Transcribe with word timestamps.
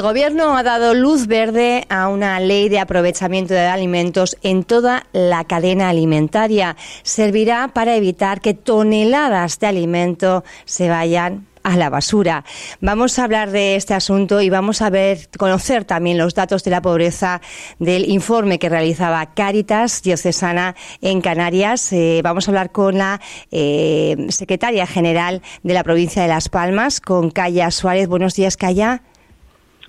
El 0.00 0.04
Gobierno 0.04 0.56
ha 0.56 0.62
dado 0.62 0.94
luz 0.94 1.26
verde 1.26 1.84
a 1.90 2.08
una 2.08 2.40
ley 2.40 2.70
de 2.70 2.78
aprovechamiento 2.78 3.52
de 3.52 3.66
alimentos 3.66 4.34
en 4.42 4.64
toda 4.64 5.04
la 5.12 5.44
cadena 5.44 5.90
alimentaria. 5.90 6.74
Servirá 7.02 7.68
para 7.74 7.96
evitar 7.96 8.40
que 8.40 8.54
toneladas 8.54 9.58
de 9.58 9.66
alimento 9.66 10.42
se 10.64 10.88
vayan 10.88 11.48
a 11.62 11.76
la 11.76 11.90
basura. 11.90 12.46
Vamos 12.80 13.18
a 13.18 13.24
hablar 13.24 13.50
de 13.50 13.76
este 13.76 13.92
asunto 13.92 14.40
y 14.40 14.48
vamos 14.48 14.80
a 14.80 14.88
ver, 14.88 15.28
conocer 15.36 15.84
también 15.84 16.16
los 16.16 16.34
datos 16.34 16.64
de 16.64 16.70
la 16.70 16.80
pobreza 16.80 17.42
del 17.78 18.08
informe 18.08 18.58
que 18.58 18.70
realizaba 18.70 19.34
Cáritas 19.34 20.00
Diocesana 20.00 20.76
en 21.02 21.20
Canarias. 21.20 21.92
Eh, 21.92 22.22
vamos 22.24 22.48
a 22.48 22.52
hablar 22.52 22.72
con 22.72 22.96
la 22.96 23.20
eh, 23.50 24.16
secretaria 24.30 24.86
general 24.86 25.42
de 25.62 25.74
la 25.74 25.84
provincia 25.84 26.22
de 26.22 26.28
Las 26.28 26.48
Palmas, 26.48 27.02
con 27.02 27.30
Calla 27.30 27.70
Suárez. 27.70 28.08
Buenos 28.08 28.34
días, 28.34 28.56
Calla. 28.56 29.02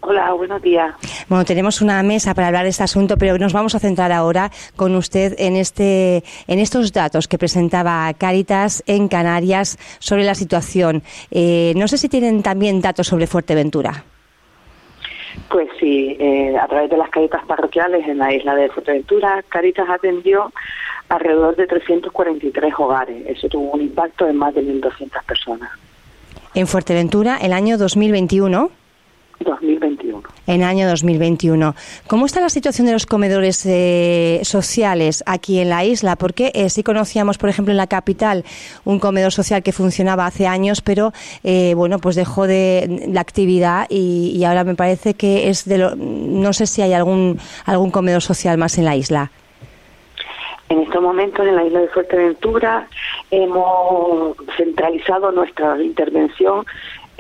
Hola, 0.04 0.34
buenos 0.34 0.62
días. 0.64 0.96
Bueno, 1.30 1.46
tenemos 1.46 1.80
una 1.80 2.02
mesa 2.02 2.34
para 2.34 2.48
hablar 2.48 2.64
de 2.64 2.70
este 2.70 2.84
asunto, 2.84 3.18
pero 3.18 3.38
nos 3.38 3.54
vamos 3.54 3.76
a 3.76 3.80
centrar 3.80 4.12
ahora 4.12 4.50
con 4.76 4.96
usted 4.96 5.36
en 5.38 5.56
este, 5.56 6.24
en 6.48 6.58
estos 6.58 6.92
datos 6.92 7.28
que 7.28 7.38
presentaba 7.38 8.12
Cáritas 8.16 8.84
en 8.88 9.08
Canarias 9.08 9.78
sobre 10.00 10.24
la 10.24 10.34
situación. 10.34 11.04
Eh, 11.30 11.74
no 11.76 11.88
sé 11.88 12.00
si 12.00 12.10
tienen 12.10 12.42
también 12.42 12.82
datos 12.82 13.08
sobre 13.08 13.28
Fuerteventura. 13.28 14.04
Pues 15.50 15.70
sí, 15.80 16.18
eh, 16.20 16.58
a 16.58 16.68
través 16.68 16.90
de 16.90 16.98
las 16.98 17.10
caritas 17.10 17.46
parroquiales 17.46 18.08
en 18.08 18.18
la 18.18 18.34
isla 18.34 18.56
de 18.56 18.70
Fuerteventura, 18.70 19.44
Caritas 19.50 19.88
atendió 19.88 20.52
alrededor 21.10 21.56
de 21.56 21.68
343 21.68 22.74
hogares. 22.80 23.24
Eso 23.28 23.48
tuvo 23.50 23.72
un 23.72 23.82
impacto 23.82 24.28
en 24.28 24.36
más 24.36 24.56
de 24.56 24.64
1.200 24.64 25.24
personas. 25.26 25.70
En 26.56 26.66
Fuerteventura, 26.66 27.38
el 27.38 27.54
año 27.54 27.78
2021. 27.78 28.81
2021. 29.44 30.22
En 30.48 30.64
año 30.64 30.88
2021. 30.88 31.76
¿Cómo 32.08 32.26
está 32.26 32.42
la 32.42 32.50
situación 32.50 32.88
de 32.88 32.94
los 32.94 33.06
comedores 33.06 33.66
eh, 33.66 34.42
sociales 34.44 35.24
aquí 35.26 35.60
en 35.60 35.70
la 35.70 35.86
isla? 35.86 36.16
Porque 36.16 36.52
eh, 36.54 36.70
sí 36.70 36.84
conocíamos, 36.84 37.38
por 37.38 37.50
ejemplo, 37.50 37.72
en 37.72 37.78
la 37.78 37.88
capital 37.88 38.44
un 38.86 39.00
comedor 39.00 39.32
social 39.32 39.64
que 39.64 39.72
funcionaba 39.72 40.26
hace 40.26 40.48
años, 40.48 40.82
pero 40.82 41.14
eh, 41.44 41.74
bueno, 41.76 42.00
pues 42.00 42.16
dejó 42.16 42.48
de 42.48 43.08
la 43.08 43.22
actividad 43.22 43.88
y, 43.90 44.44
ahora 44.44 44.64
me 44.64 44.76
parece 44.76 45.14
que 45.14 45.50
es 45.50 45.66
de 45.66 45.78
lo, 45.78 45.96
no 45.96 46.52
sé 46.54 46.66
si 46.66 46.82
hay 46.82 46.94
algún 46.94 47.40
algún 47.66 47.92
comedor 47.92 48.22
social 48.22 48.58
más 48.58 48.78
en 48.78 48.86
la 48.86 48.96
isla. 48.96 49.32
En 50.70 50.80
estos 50.80 51.02
momentos 51.02 51.46
en 51.46 51.56
la 51.56 51.66
isla 51.66 51.82
de 51.82 51.88
Fuerteventura 51.90 52.88
hemos 53.30 54.38
centralizado 54.56 55.32
nuestra 55.32 55.82
intervención 55.82 56.66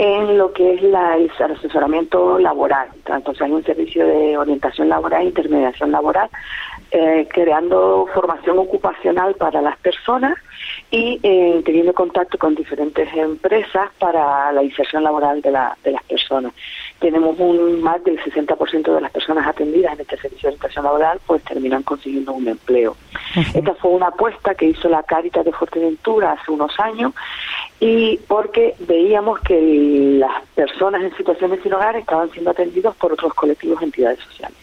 en 0.04 0.36
lo 0.36 0.52
que 0.52 0.74
es 0.74 0.82
la, 0.82 1.16
el 1.16 1.30
asesoramiento 1.38 2.40
laboral. 2.40 2.88
Entonces 3.06 3.44
hay 3.44 3.52
un 3.52 3.64
servicio 3.64 4.04
de 4.04 4.36
orientación 4.36 4.90
laboral 4.90 5.28
intermediación 5.28 5.92
laboral, 5.92 6.28
eh, 6.90 7.28
creando 7.32 8.08
formación 8.12 8.58
ocupacional 8.58 9.36
para 9.36 9.62
las 9.62 9.78
personas 9.78 10.40
y 10.90 11.20
eh, 11.22 11.62
teniendo 11.64 11.94
contacto 11.94 12.40
con 12.40 12.56
diferentes 12.56 13.14
empresas 13.14 13.92
para 14.00 14.52
la 14.52 14.64
inserción 14.64 15.04
laboral 15.04 15.40
de, 15.40 15.52
la, 15.52 15.78
de 15.84 15.92
las 15.92 16.04
personas. 16.06 16.52
Tenemos 17.00 17.38
un 17.38 17.84
más 17.84 18.04
del 18.04 18.20
60% 18.20 18.96
de 18.96 19.02
las 19.02 19.12
personas 19.12 19.46
atendidas 19.46 19.94
en 19.94 20.02
este 20.02 20.18
servicio 20.18 20.50
de 20.50 20.56
orientación 20.56 20.86
laboral 20.86 21.20
pues 21.28 21.44
terminan 21.44 21.84
consiguiendo 21.84 22.34
un 22.34 22.48
empleo. 22.48 22.98
Esta 23.54 23.76
fue 23.76 23.92
una 23.92 24.08
apuesta 24.08 24.56
que 24.56 24.66
hizo 24.66 24.90
la 24.90 25.04
Cáritas 25.04 25.46
de 25.46 25.52
Fuerteventura 25.52 26.32
hace 26.32 26.52
unos 26.52 26.78
años 26.80 27.14
y 27.84 28.18
porque 28.28 28.76
veíamos 28.80 29.40
que 29.40 29.60
las 30.20 30.44
personas 30.54 31.02
en 31.02 31.18
situaciones 31.18 31.62
sin 31.64 31.74
hogar 31.74 31.96
estaban 31.96 32.30
siendo 32.30 32.52
atendidos 32.52 32.96
por 32.96 33.12
otros 33.12 33.34
colectivos, 33.34 33.82
entidades 33.82 34.20
sociales. 34.20 34.58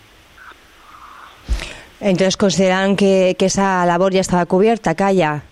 Entonces 2.01 2.37
consideran 2.37 2.95
que, 2.95 3.35
que 3.37 3.47
esa 3.47 3.85
labor 3.87 4.13
ya 4.13 4.21
estaba 4.21 4.47
cubierta, 4.47 4.95
Calla. 4.95 5.43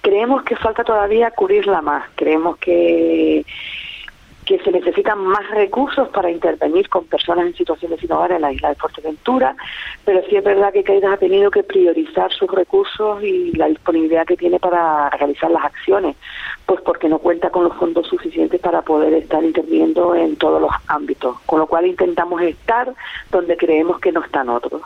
Creemos 0.00 0.44
que 0.44 0.54
falta 0.54 0.84
todavía 0.84 1.32
cubrirla 1.32 1.82
más. 1.82 2.04
Creemos 2.14 2.56
que 2.58 3.44
que 4.44 4.58
se 4.58 4.70
necesitan 4.70 5.18
más 5.18 5.48
recursos 5.50 6.08
para 6.08 6.30
intervenir 6.30 6.88
con 6.88 7.04
personas 7.04 7.46
en 7.46 7.54
situaciones 7.54 8.00
sin 8.00 8.10
en 8.10 8.40
la 8.40 8.52
isla 8.52 8.68
de 8.68 8.74
Fuerteventura, 8.76 9.56
pero 10.04 10.22
sí 10.28 10.36
es 10.36 10.44
verdad 10.44 10.72
que 10.72 10.84
Caidas 10.84 11.14
ha 11.14 11.16
tenido 11.16 11.50
que 11.50 11.62
priorizar 11.62 12.32
sus 12.32 12.50
recursos 12.50 13.22
y 13.22 13.52
la 13.52 13.66
disponibilidad 13.66 14.26
que 14.26 14.36
tiene 14.36 14.58
para 14.60 15.10
realizar 15.10 15.50
las 15.50 15.64
acciones, 15.64 16.16
pues 16.66 16.80
porque 16.82 17.08
no 17.08 17.18
cuenta 17.18 17.50
con 17.50 17.64
los 17.64 17.76
fondos 17.76 18.06
suficientes 18.06 18.60
para 18.60 18.82
poder 18.82 19.14
estar 19.14 19.42
interviniendo 19.42 20.14
en 20.14 20.36
todos 20.36 20.60
los 20.60 20.70
ámbitos, 20.86 21.38
con 21.46 21.58
lo 21.58 21.66
cual 21.66 21.86
intentamos 21.86 22.40
estar 22.42 22.92
donde 23.30 23.56
creemos 23.56 23.98
que 23.98 24.12
no 24.12 24.22
están 24.22 24.48
otros 24.48 24.82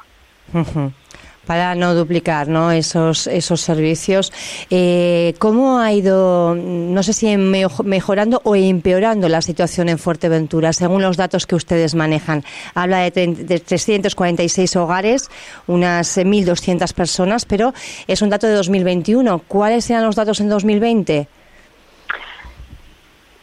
para 1.49 1.75
no 1.75 1.95
duplicar 1.95 2.47
¿no? 2.47 2.71
Esos, 2.71 3.27
esos 3.27 3.63
servicios. 3.63 4.35
Eh, 4.69 5.35
¿Cómo 5.39 5.79
ha 5.79 5.91
ido, 5.95 6.55
no 6.55 7.03
sé 7.03 7.15
si 7.15 7.35
mejorando 7.39 8.43
o 8.45 8.55
empeorando 8.55 9.31
la 9.31 9.41
situación 9.41 9.89
en 9.89 9.99
Fuerteventura, 9.99 10.75
según 10.75 11.01
los 11.01 11.17
datos 11.17 11.47
que 11.47 11.55
ustedes 11.55 11.95
manejan? 11.95 12.45
Habla 12.75 13.11
de, 13.11 13.27
de 13.29 13.61
346 13.61 14.77
hogares, 14.77 15.31
unas 15.67 16.19
1.200 16.19 16.93
personas, 16.93 17.47
pero 17.47 17.73
es 18.07 18.21
un 18.21 18.29
dato 18.29 18.47
de 18.47 18.53
2021. 18.53 19.39
¿Cuáles 19.49 19.89
eran 19.89 20.05
los 20.05 20.17
datos 20.17 20.41
en 20.41 20.51
2020? 20.51 21.29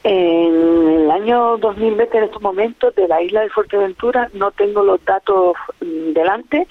En 0.07 1.01
el 1.01 1.09
año 1.09 1.57
2020, 1.57 2.15
en 2.15 2.23
estos 2.25 2.39
momentos, 2.39 2.93
de 2.93 3.07
la 3.07 3.23
isla 3.23 3.41
de 3.41 3.49
Fuerteventura, 3.49 4.29
no 4.33 4.51
tengo 4.51 4.83
los 4.83 5.03
datos 5.03 5.55
mm, 5.81 6.13
delante, 6.13 6.67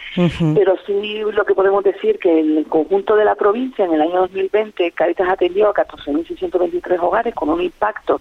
pero 0.55 0.77
sí 0.87 1.21
lo 1.33 1.45
que 1.45 1.53
podemos 1.53 1.83
decir 1.83 2.21
que 2.21 2.39
en 2.39 2.59
el 2.59 2.67
conjunto 2.67 3.17
de 3.17 3.25
la 3.25 3.34
provincia, 3.34 3.87
en 3.87 3.95
el 3.95 4.03
año 4.03 4.21
2020, 4.21 4.89
Caritas 4.93 5.28
atendió 5.28 5.69
a 5.69 5.75
14.623 5.75 6.97
hogares 7.03 7.34
con 7.34 7.49
un 7.49 7.61
impacto 7.61 8.21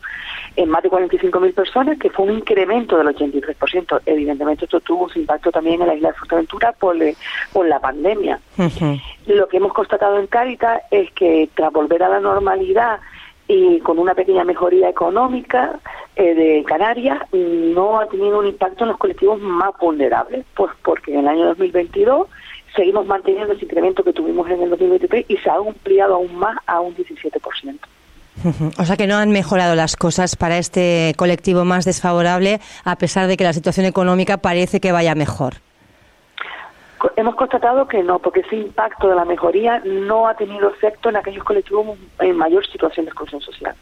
en 0.56 0.69
más 0.69 0.81
de 0.81 0.90
45.000 0.90 1.53
personas, 1.53 2.00
que 2.00 2.09
fue 2.09 2.25
un 2.25 2.31
incremento 2.40 2.97
del 2.97 3.16
83%. 3.16 4.01
Evidentemente, 4.07 4.66
esto 4.66 4.80
tuvo 4.80 5.09
su 5.09 5.19
impacto 5.19 5.51
también 5.51 5.80
en 5.80 5.90
la 5.90 5.95
isla 5.95 6.07
de 6.07 6.16
Fuerteventura 6.16 6.72
por, 6.72 6.97
por 7.51 7.68
la 7.68 7.80
pandemia. 7.80 8.40
Lo 9.28 9.47
que 9.47 9.57
hemos 9.57 9.74
constatado 9.74 10.18
en 10.18 10.25
Caritas 10.25 10.81
es 10.90 11.12
que 11.12 11.50
tras 11.53 11.72
volver 11.72 12.01
a 12.01 12.09
la 12.09 12.19
normalidad, 12.19 13.00
y 13.47 13.79
con 13.79 13.99
una 13.99 14.15
pequeña 14.15 14.43
mejoría 14.43 14.89
económica 14.89 15.79
eh, 16.15 16.33
de 16.33 16.63
Canarias 16.65 17.21
no 17.31 17.99
ha 17.99 18.07
tenido 18.07 18.39
un 18.39 18.47
impacto 18.47 18.83
en 18.83 18.91
los 18.91 18.97
colectivos 18.97 19.39
más 19.39 19.71
vulnerables, 19.79 20.45
pues 20.55 20.71
porque 20.83 21.13
en 21.13 21.19
el 21.19 21.27
año 21.27 21.45
2022 21.47 22.27
seguimos 22.75 23.05
manteniendo 23.05 23.53
ese 23.53 23.65
incremento 23.65 24.03
que 24.03 24.13
tuvimos 24.13 24.49
en 24.49 24.61
el 24.61 24.69
2023 24.69 25.25
y 25.27 25.37
se 25.37 25.49
ha 25.49 25.55
ampliado 25.55 26.15
aún 26.15 26.35
más 26.35 26.57
a 26.65 26.79
un 26.79 26.95
17%. 26.95 27.77
O 28.77 28.85
sea 28.85 28.97
que 28.97 29.07
no 29.07 29.17
han 29.17 29.31
mejorado 29.31 29.75
las 29.75 29.95
cosas 29.95 30.35
para 30.35 30.57
este 30.57 31.13
colectivo 31.17 31.65
más 31.65 31.85
desfavorable, 31.85 32.59
a 32.83 32.95
pesar 32.97 33.27
de 33.27 33.37
que 33.37 33.43
la 33.43 33.53
situación 33.53 33.85
económica 33.85 34.37
parece 34.37 34.79
que 34.79 34.91
vaya 34.91 35.13
mejor. 35.15 35.55
Hemos 37.15 37.35
constatado 37.35 37.87
que 37.87 38.01
no, 38.03 38.19
porque 38.19 38.41
ese 38.41 38.55
impacto 38.55 39.09
de 39.09 39.15
la 39.15 39.25
mejoría 39.25 39.81
no 39.85 40.27
ha 40.27 40.35
tenido 40.35 40.69
efecto 40.69 41.09
en 41.09 41.17
aquellos 41.17 41.43
colectivos 41.43 41.97
en 42.19 42.37
mayor 42.37 42.65
situación 42.65 43.05
de 43.05 43.09
exclusión 43.09 43.41
social. 43.41 43.75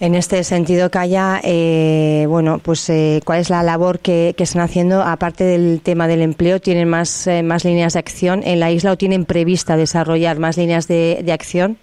En 0.00 0.14
este 0.14 0.42
sentido, 0.44 0.90
Calla, 0.90 1.40
eh, 1.44 2.24
bueno, 2.26 2.58
pues 2.58 2.88
eh, 2.88 3.20
¿cuál 3.22 3.40
es 3.40 3.50
la 3.50 3.62
labor 3.62 3.98
que, 3.98 4.34
están 4.38 4.62
haciendo 4.62 5.02
aparte 5.02 5.44
del 5.44 5.82
tema 5.82 6.08
del 6.08 6.22
empleo? 6.22 6.58
¿Tienen 6.58 6.88
más, 6.88 7.26
eh, 7.26 7.42
más 7.42 7.66
líneas 7.66 7.92
de 7.92 7.98
acción 7.98 8.40
en 8.42 8.60
la 8.60 8.70
isla 8.70 8.92
o 8.92 8.96
tienen 8.96 9.26
prevista 9.26 9.76
desarrollar 9.76 10.38
más 10.38 10.56
líneas 10.56 10.88
de, 10.88 11.20
de 11.22 11.32
acción? 11.32 11.76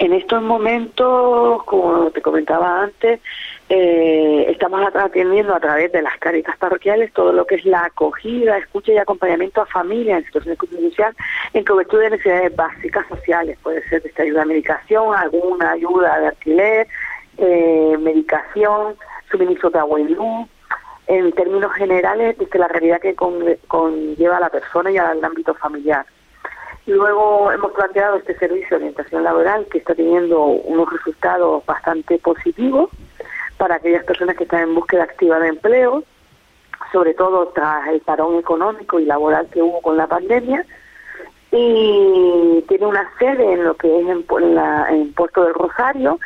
En 0.00 0.12
estos 0.12 0.42
momentos, 0.42 1.62
como 1.66 2.10
te 2.10 2.20
comentaba 2.20 2.82
antes, 2.82 3.20
eh, 3.72 4.46
estamos 4.48 4.82
atendiendo 4.92 5.54
a 5.54 5.60
través 5.60 5.92
de 5.92 6.02
las 6.02 6.18
caritas 6.18 6.56
parroquiales 6.56 7.12
todo 7.12 7.32
lo 7.32 7.46
que 7.46 7.54
es 7.54 7.64
la 7.64 7.84
acogida, 7.84 8.58
escucha 8.58 8.90
y 8.90 8.98
acompañamiento 8.98 9.60
a 9.60 9.66
familias 9.66 10.18
en 10.18 10.24
situaciones 10.24 10.58
de 10.58 10.90
social 10.90 11.14
en 11.52 11.64
cobertura 11.64 12.02
de 12.02 12.10
necesidades 12.10 12.56
básicas 12.56 13.06
sociales. 13.06 13.56
Puede 13.62 13.88
ser 13.88 14.02
desde 14.02 14.24
ayuda 14.24 14.42
a 14.42 14.46
medicación, 14.46 15.14
alguna 15.14 15.70
ayuda 15.70 16.18
de 16.18 16.26
alquiler, 16.26 16.88
eh, 17.38 17.96
medicación, 18.00 18.96
suministro 19.30 19.70
de 19.70 19.78
agua 19.78 20.00
y 20.00 20.08
luz. 20.08 20.48
En 21.06 21.30
términos 21.30 21.72
generales, 21.74 22.38
desde 22.38 22.58
la 22.58 22.66
realidad 22.66 23.00
que 23.00 23.14
conlleva 23.14 24.38
a 24.38 24.40
la 24.40 24.50
persona 24.50 24.90
y 24.90 24.98
al 24.98 25.24
ámbito 25.24 25.54
familiar. 25.54 26.04
Luego 26.86 27.52
hemos 27.52 27.70
planteado 27.70 28.16
este 28.16 28.36
servicio 28.36 28.70
de 28.70 28.76
orientación 28.84 29.22
laboral 29.22 29.66
que 29.70 29.78
está 29.78 29.94
teniendo 29.94 30.40
unos 30.40 30.92
resultados 30.92 31.64
bastante 31.66 32.18
positivos 32.18 32.90
para 33.60 33.74
aquellas 33.74 34.04
personas 34.04 34.36
que 34.36 34.44
están 34.44 34.62
en 34.62 34.74
búsqueda 34.74 35.02
activa 35.04 35.38
de 35.38 35.48
empleo, 35.48 36.02
sobre 36.92 37.12
todo 37.12 37.48
tras 37.48 37.88
el 37.88 38.00
parón 38.00 38.38
económico 38.38 38.98
y 38.98 39.04
laboral 39.04 39.48
que 39.52 39.60
hubo 39.60 39.82
con 39.82 39.98
la 39.98 40.06
pandemia. 40.06 40.64
Y 41.52 42.64
tiene 42.68 42.86
una 42.86 43.06
sede 43.18 43.52
en 43.52 43.64
lo 43.64 43.74
que 43.74 44.00
es 44.00 44.08
en, 44.08 44.54
la, 44.54 44.86
en 44.88 45.12
Puerto 45.12 45.44
del 45.44 45.52
Rosario 45.52 46.18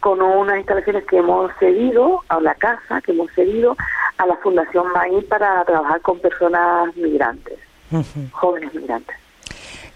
con 0.00 0.20
unas 0.20 0.56
instalaciones 0.56 1.04
que 1.04 1.18
hemos 1.18 1.52
cedido 1.60 2.24
a 2.28 2.40
la 2.40 2.56
casa, 2.56 3.00
que 3.02 3.12
hemos 3.12 3.30
cedido 3.34 3.76
a 4.18 4.26
la 4.26 4.36
Fundación 4.38 4.90
Maíz 4.92 5.24
para 5.26 5.64
trabajar 5.64 6.00
con 6.00 6.18
personas 6.18 6.96
migrantes, 6.96 7.56
jóvenes 8.32 8.74
migrantes. 8.74 9.19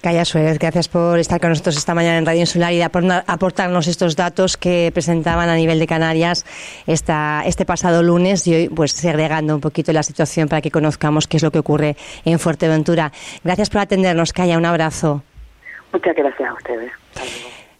Calla 0.04 0.26
Suárez, 0.26 0.58
gracias 0.58 0.86
por 0.86 1.18
estar 1.18 1.40
con 1.40 1.48
nosotros 1.48 1.78
esta 1.78 1.94
mañana 1.94 2.18
en 2.18 2.26
Radio 2.26 2.40
Insular 2.40 2.74
y 2.74 2.82
aportarnos 2.82 3.86
estos 3.86 4.16
datos 4.16 4.58
que 4.58 4.90
presentaban 4.92 5.48
a 5.48 5.54
nivel 5.54 5.78
de 5.78 5.86
Canarias 5.86 6.44
esta, 6.86 7.42
este 7.46 7.64
pasado 7.64 8.02
lunes 8.02 8.46
y 8.46 8.54
hoy 8.54 8.68
pues 8.68 8.92
segregando 8.92 9.54
un 9.54 9.62
poquito 9.62 9.94
la 9.94 10.02
situación 10.02 10.46
para 10.46 10.60
que 10.60 10.70
conozcamos 10.70 11.26
qué 11.26 11.38
es 11.38 11.42
lo 11.42 11.50
que 11.50 11.58
ocurre 11.58 11.96
en 12.26 12.38
Fuerteventura. 12.38 13.12
Gracias 13.44 13.70
por 13.70 13.80
atendernos, 13.80 14.34
Calla, 14.34 14.58
un 14.58 14.66
abrazo. 14.66 15.22
Muchas 15.90 16.14
gracias 16.14 16.50
a 16.50 16.52
ustedes. 16.52 16.92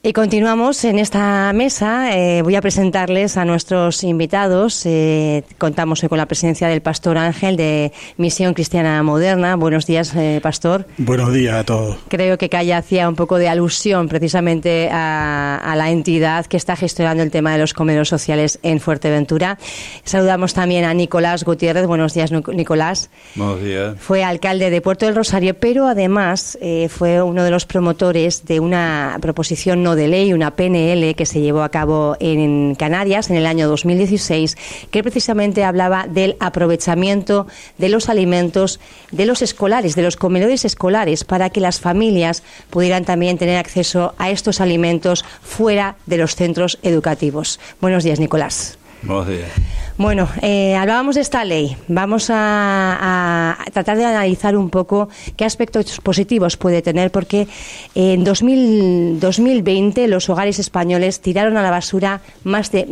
Y 0.07 0.13
continuamos 0.13 0.85
en 0.85 0.99
esta 0.99 1.51
mesa. 1.55 2.15
Eh, 2.15 2.43
voy 2.43 2.57
a 2.57 2.61
presentarles 2.61 3.39
a 3.39 3.47
nuestros 3.47 4.05
invitados. 4.05 4.85
Eh, 4.85 5.45
contamos 5.57 6.03
hoy 6.03 6.11
con 6.11 6.19
la 6.19 6.27
presencia 6.27 6.69
del 6.69 6.83
pastor 6.83 7.17
Ángel 7.17 7.57
de 7.57 7.91
Misión 8.19 8.53
Cristiana 8.53 9.03
Moderna. 9.03 9.57
Buenos 9.57 9.87
días, 9.87 10.15
eh, 10.15 10.41
pastor. 10.43 10.87
Buenos 10.99 11.33
días 11.33 11.55
a 11.55 11.65
todos. 11.65 11.97
Creo 12.09 12.37
que 12.37 12.51
Calla 12.51 12.77
hacía 12.77 13.09
un 13.09 13.15
poco 13.15 13.39
de 13.39 13.49
alusión 13.49 14.11
precisamente 14.11 14.91
a, 14.93 15.75
la 15.75 15.91
entidad 15.91 16.45
que 16.45 16.59
está 16.59 16.77
gestionando 16.77 17.23
el 17.23 17.31
tema 17.31 17.53
de 17.53 17.59
los 17.61 17.73
comedores 17.73 18.09
sociales 18.09 18.59
en 18.63 18.81
Fuerteventura. 18.81 19.59
Saludamos 20.05 20.53
también 20.53 20.85
a 20.85 20.93
Nicolás 20.93 21.45
Gutiérrez. 21.45 21.87
Buenos 21.87 22.13
días, 22.13 22.31
Nicolás. 22.31 23.09
Buenos 23.37 23.63
días. 23.63 23.97
Fue 23.99 24.23
alcalde 24.23 24.69
de 24.69 24.83
Puerto 24.83 25.07
del 25.07 25.15
Rosario, 25.15 25.55
pero 25.55 25.89
además 25.89 26.59
fue 26.91 27.23
uno 27.23 27.43
de 27.43 27.51
los 27.51 27.65
promotores 27.65 28.45
de 28.45 28.61
una 28.61 29.17
proposición 29.23 29.83
no 29.83 29.94
de 29.95 30.09
ley, 30.09 30.33
una 30.33 30.57
PNL 30.57 31.15
que 31.15 31.27
se 31.27 31.41
llevó 31.41 31.63
a 31.63 31.69
cabo 31.69 32.17
en 32.21 32.75
Canarias 32.75 33.31
en 33.31 33.37
el 33.37 33.47
año 33.47 33.69
2016, 33.69 34.57
que 34.91 35.03
precisamente 35.03 35.65
hablaba 35.65 36.07
del 36.09 36.37
aprovechamiento 36.41 37.47
de 37.79 37.89
los 37.89 38.09
alimentos 38.09 38.81
de 39.11 39.27
los 39.27 39.43
escolares, 39.43 39.95
de 39.95 40.03
los 40.03 40.17
comedores 40.17 40.65
escolares, 40.65 41.25
para 41.25 41.51
que 41.51 41.61
las 41.61 41.81
familias 41.81 42.43
pudieran 42.71 43.05
también 43.05 43.39
tener 43.39 43.57
acceso 43.57 44.15
a 44.19 44.31
estos 44.31 44.61
alimentos 44.61 45.25
fuera 45.43 45.97
de 46.07 46.19
los 46.19 46.35
centros 46.35 46.79
educativos. 46.83 47.61
Buenos 47.81 48.05
días, 48.05 48.21
Nicolás. 48.21 48.79
Buenos 49.07 49.29
días. 49.29 49.51
Bueno, 49.97 50.29
eh, 50.43 50.75
hablábamos 50.75 51.15
de 51.15 51.21
esta 51.21 51.45
ley. 51.45 51.77
Vamos 51.87 52.29
a, 52.29 53.57
tratar 53.73 53.97
de 53.97 54.05
analizar 54.05 54.57
un 54.57 54.69
poco 54.69 55.09
qué 55.37 55.45
aspectos 55.45 56.01
positivos 56.01 56.57
puede 56.57 56.83
tener, 56.83 57.13
porque 57.13 57.47
en 57.95 58.25
2020 58.25 60.09
los 60.09 60.29
hogares 60.29 60.59
españoles 60.59 61.21
tiraron 61.21 61.57
a 61.57 61.63
la 61.63 61.71
basura 61.71 62.23
más 62.43 62.73
de 62.73 62.87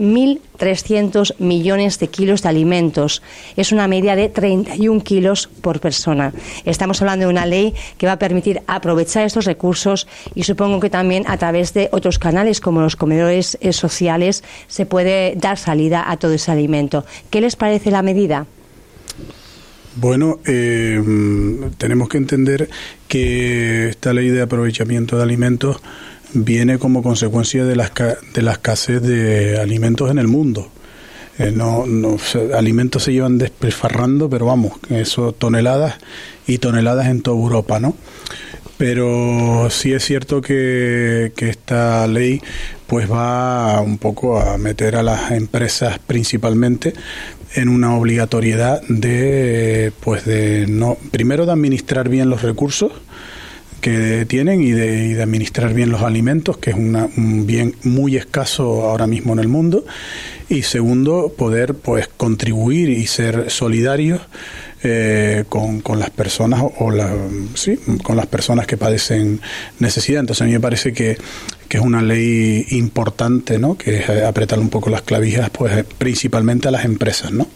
1.300 0.63 1.35
millones 1.39 1.99
de 1.99 2.09
kilos 2.09 2.43
de 2.43 2.49
alimentos. 2.49 3.23
Es 3.57 3.73
una 3.73 3.89
media 3.89 4.17
de 4.17 4.29
31 4.29 5.03
kilos 5.03 5.49
por 5.61 5.81
persona. 5.81 6.33
Estamos 6.65 7.01
hablando 7.03 7.27
de 7.27 7.31
una 7.31 7.47
ley 7.47 7.75
que 7.99 8.07
va 8.07 8.13
a 8.13 8.19
permitir 8.19 8.63
aprovechar 8.67 9.25
estos 9.25 9.45
recursos 9.45 10.07
y 10.35 10.45
supongo 10.45 10.81
que 10.81 10.91
también 10.91 11.25
a 11.27 11.37
través 11.37 11.75
de 11.75 11.89
otros 11.93 12.19
canales 12.19 12.61
como 12.61 12.81
los 12.81 12.97
comedores 12.97 13.59
eh, 13.61 13.73
sociales 13.73 14.45
se 14.69 14.87
puede 14.87 15.35
dar 15.37 15.59
salida 15.59 16.11
a 16.11 16.17
todo 16.17 16.33
ese 16.33 16.53
alimento. 16.53 17.05
¿Qué 17.31 17.41
les 17.41 17.57
parece 17.57 17.91
la 17.91 18.03
medida? 18.03 18.47
Bueno, 19.95 20.39
eh, 20.47 21.03
tenemos 21.77 22.09
que 22.09 22.17
entender 22.17 22.71
que 23.09 23.91
esta 23.91 24.15
ley 24.15 24.29
de 24.31 24.41
aprovechamiento 24.41 25.19
de 25.19 25.23
alimentos 25.23 25.83
viene 26.35 26.79
como 26.79 27.03
consecuencia 27.03 27.65
de 27.65 27.77
la, 27.77 27.91
de 28.35 28.43
la 28.43 28.53
escasez 28.53 29.03
de 29.03 29.59
alimentos 29.59 30.11
en 30.11 30.19
el 30.19 30.29
mundo. 30.29 30.71
Eh, 31.39 31.51
no, 31.51 31.85
alimentos 32.55 33.05
se 33.05 33.13
llevan 33.13 33.39
despilfarrando, 33.39 34.29
pero 34.29 34.47
vamos, 34.47 34.75
eso 34.91 35.33
toneladas 35.33 35.95
y 36.47 36.59
toneladas 36.59 37.07
en 37.07 37.23
toda 37.23 37.39
Europa, 37.39 37.81
¿no? 37.81 37.97
Pero 38.77 39.69
sí 39.71 39.93
es 39.93 40.05
cierto 40.05 40.41
que, 40.41 41.33
que 41.37 41.49
esta 41.49 42.07
ley 42.07 42.43
pues 42.87 43.11
va 43.11 43.81
un 43.81 43.97
poco 43.97 44.39
a 44.39 44.59
meter 44.59 44.97
a 44.97 45.03
las 45.03 45.31
empresas 45.31 45.99
principalmente 45.99 46.93
en 47.55 47.69
una 47.69 47.97
obligatoriedad 47.97 48.83
de 48.89 49.93
pues 50.01 50.25
de 50.25 50.67
no 50.69 50.97
primero 51.11 51.47
de 51.47 51.53
administrar 51.53 52.09
bien 52.09 52.29
los 52.29 52.43
recursos 52.43 52.93
que 53.83 54.25
tienen 54.27 54.63
y 54.63 54.71
de, 54.71 55.21
administrar 55.21 55.75
bien 55.75 55.91
los 55.91 56.01
alimentos, 56.03 56.57
que 56.57 56.71
es 56.71 56.77
un 56.77 57.45
bien 57.47 57.75
muy 57.83 58.17
escaso 58.17 58.89
ahora 58.89 59.07
mismo 59.07 59.35
en 59.35 59.41
el 59.41 59.49
mundo, 59.49 59.85
y 60.49 60.63
segundo, 60.63 61.35
poder 61.37 61.75
pues 61.75 62.09
contribuir 62.09 62.89
y 62.89 63.07
ser 63.07 63.51
solidarios 63.51 64.21
eh, 64.83 65.45
con, 65.49 65.81
con, 65.81 65.99
las 65.99 66.11
personas 66.11 66.63
o 66.79 66.91
la, 66.91 67.11
sí, 67.55 67.79
con 68.03 68.17
las 68.17 68.27
personas 68.27 68.67
que 68.67 68.77
padecen 68.77 69.41
necesidad. 69.79 70.21
Entonces 70.21 70.43
a 70.43 70.45
mí 70.45 70.53
me 70.53 70.61
parece 70.61 70.93
que, 70.93 71.17
que 71.69 71.79
es 71.79 71.83
una 71.83 72.03
ley 72.03 72.67
importante, 72.71 73.59
¿no? 73.59 73.77
Que 73.77 74.01
es 74.01 74.09
apretar 74.11 74.59
un 74.59 74.69
poco 74.69 74.91
las 74.91 75.03
clavijas, 75.03 75.51
pues 75.51 75.85
principalmente 75.99 76.69
a 76.69 76.71
las 76.71 76.85
empresas, 76.85 77.33
¿no? 77.33 77.47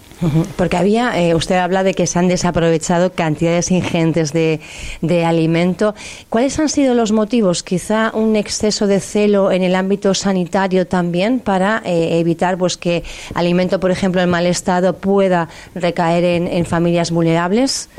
Porque 0.57 0.77
había, 0.79 1.21
eh, 1.21 1.35
usted 1.35 1.57
habla 1.57 1.83
de 1.83 1.93
que 1.93 2.07
se 2.07 2.19
han 2.19 2.29
desaprovechado 2.29 3.13
cantidades 3.13 3.71
ingentes 3.71 4.33
de, 4.33 4.61
de, 5.03 5.25
alimento. 5.27 5.95
¿Cuáles 6.31 6.59
han 6.59 6.71
sido 6.71 6.95
los 6.95 7.13
motivos? 7.13 7.63
Quizá 7.63 8.13
un 8.15 8.35
exceso 8.35 8.87
de 8.87 9.01
celo 9.01 9.53
en 9.53 9.63
el 9.63 9.75
ámbito 9.75 10.15
sanitario 10.15 10.87
también 10.87 11.39
para 11.39 11.83
eh, 11.85 12.19
evitar 12.19 12.57
pues 12.57 12.79
que 12.79 13.05
alimento, 13.35 13.79
por 13.79 13.91
ejemplo, 13.91 14.23
en 14.23 14.31
mal 14.31 14.47
estado 14.47 14.97
pueda 14.97 15.49
recaer 15.75 16.25
en, 16.25 16.47
en 16.47 16.65
familias 16.65 17.11
vulnerables. 17.11 17.91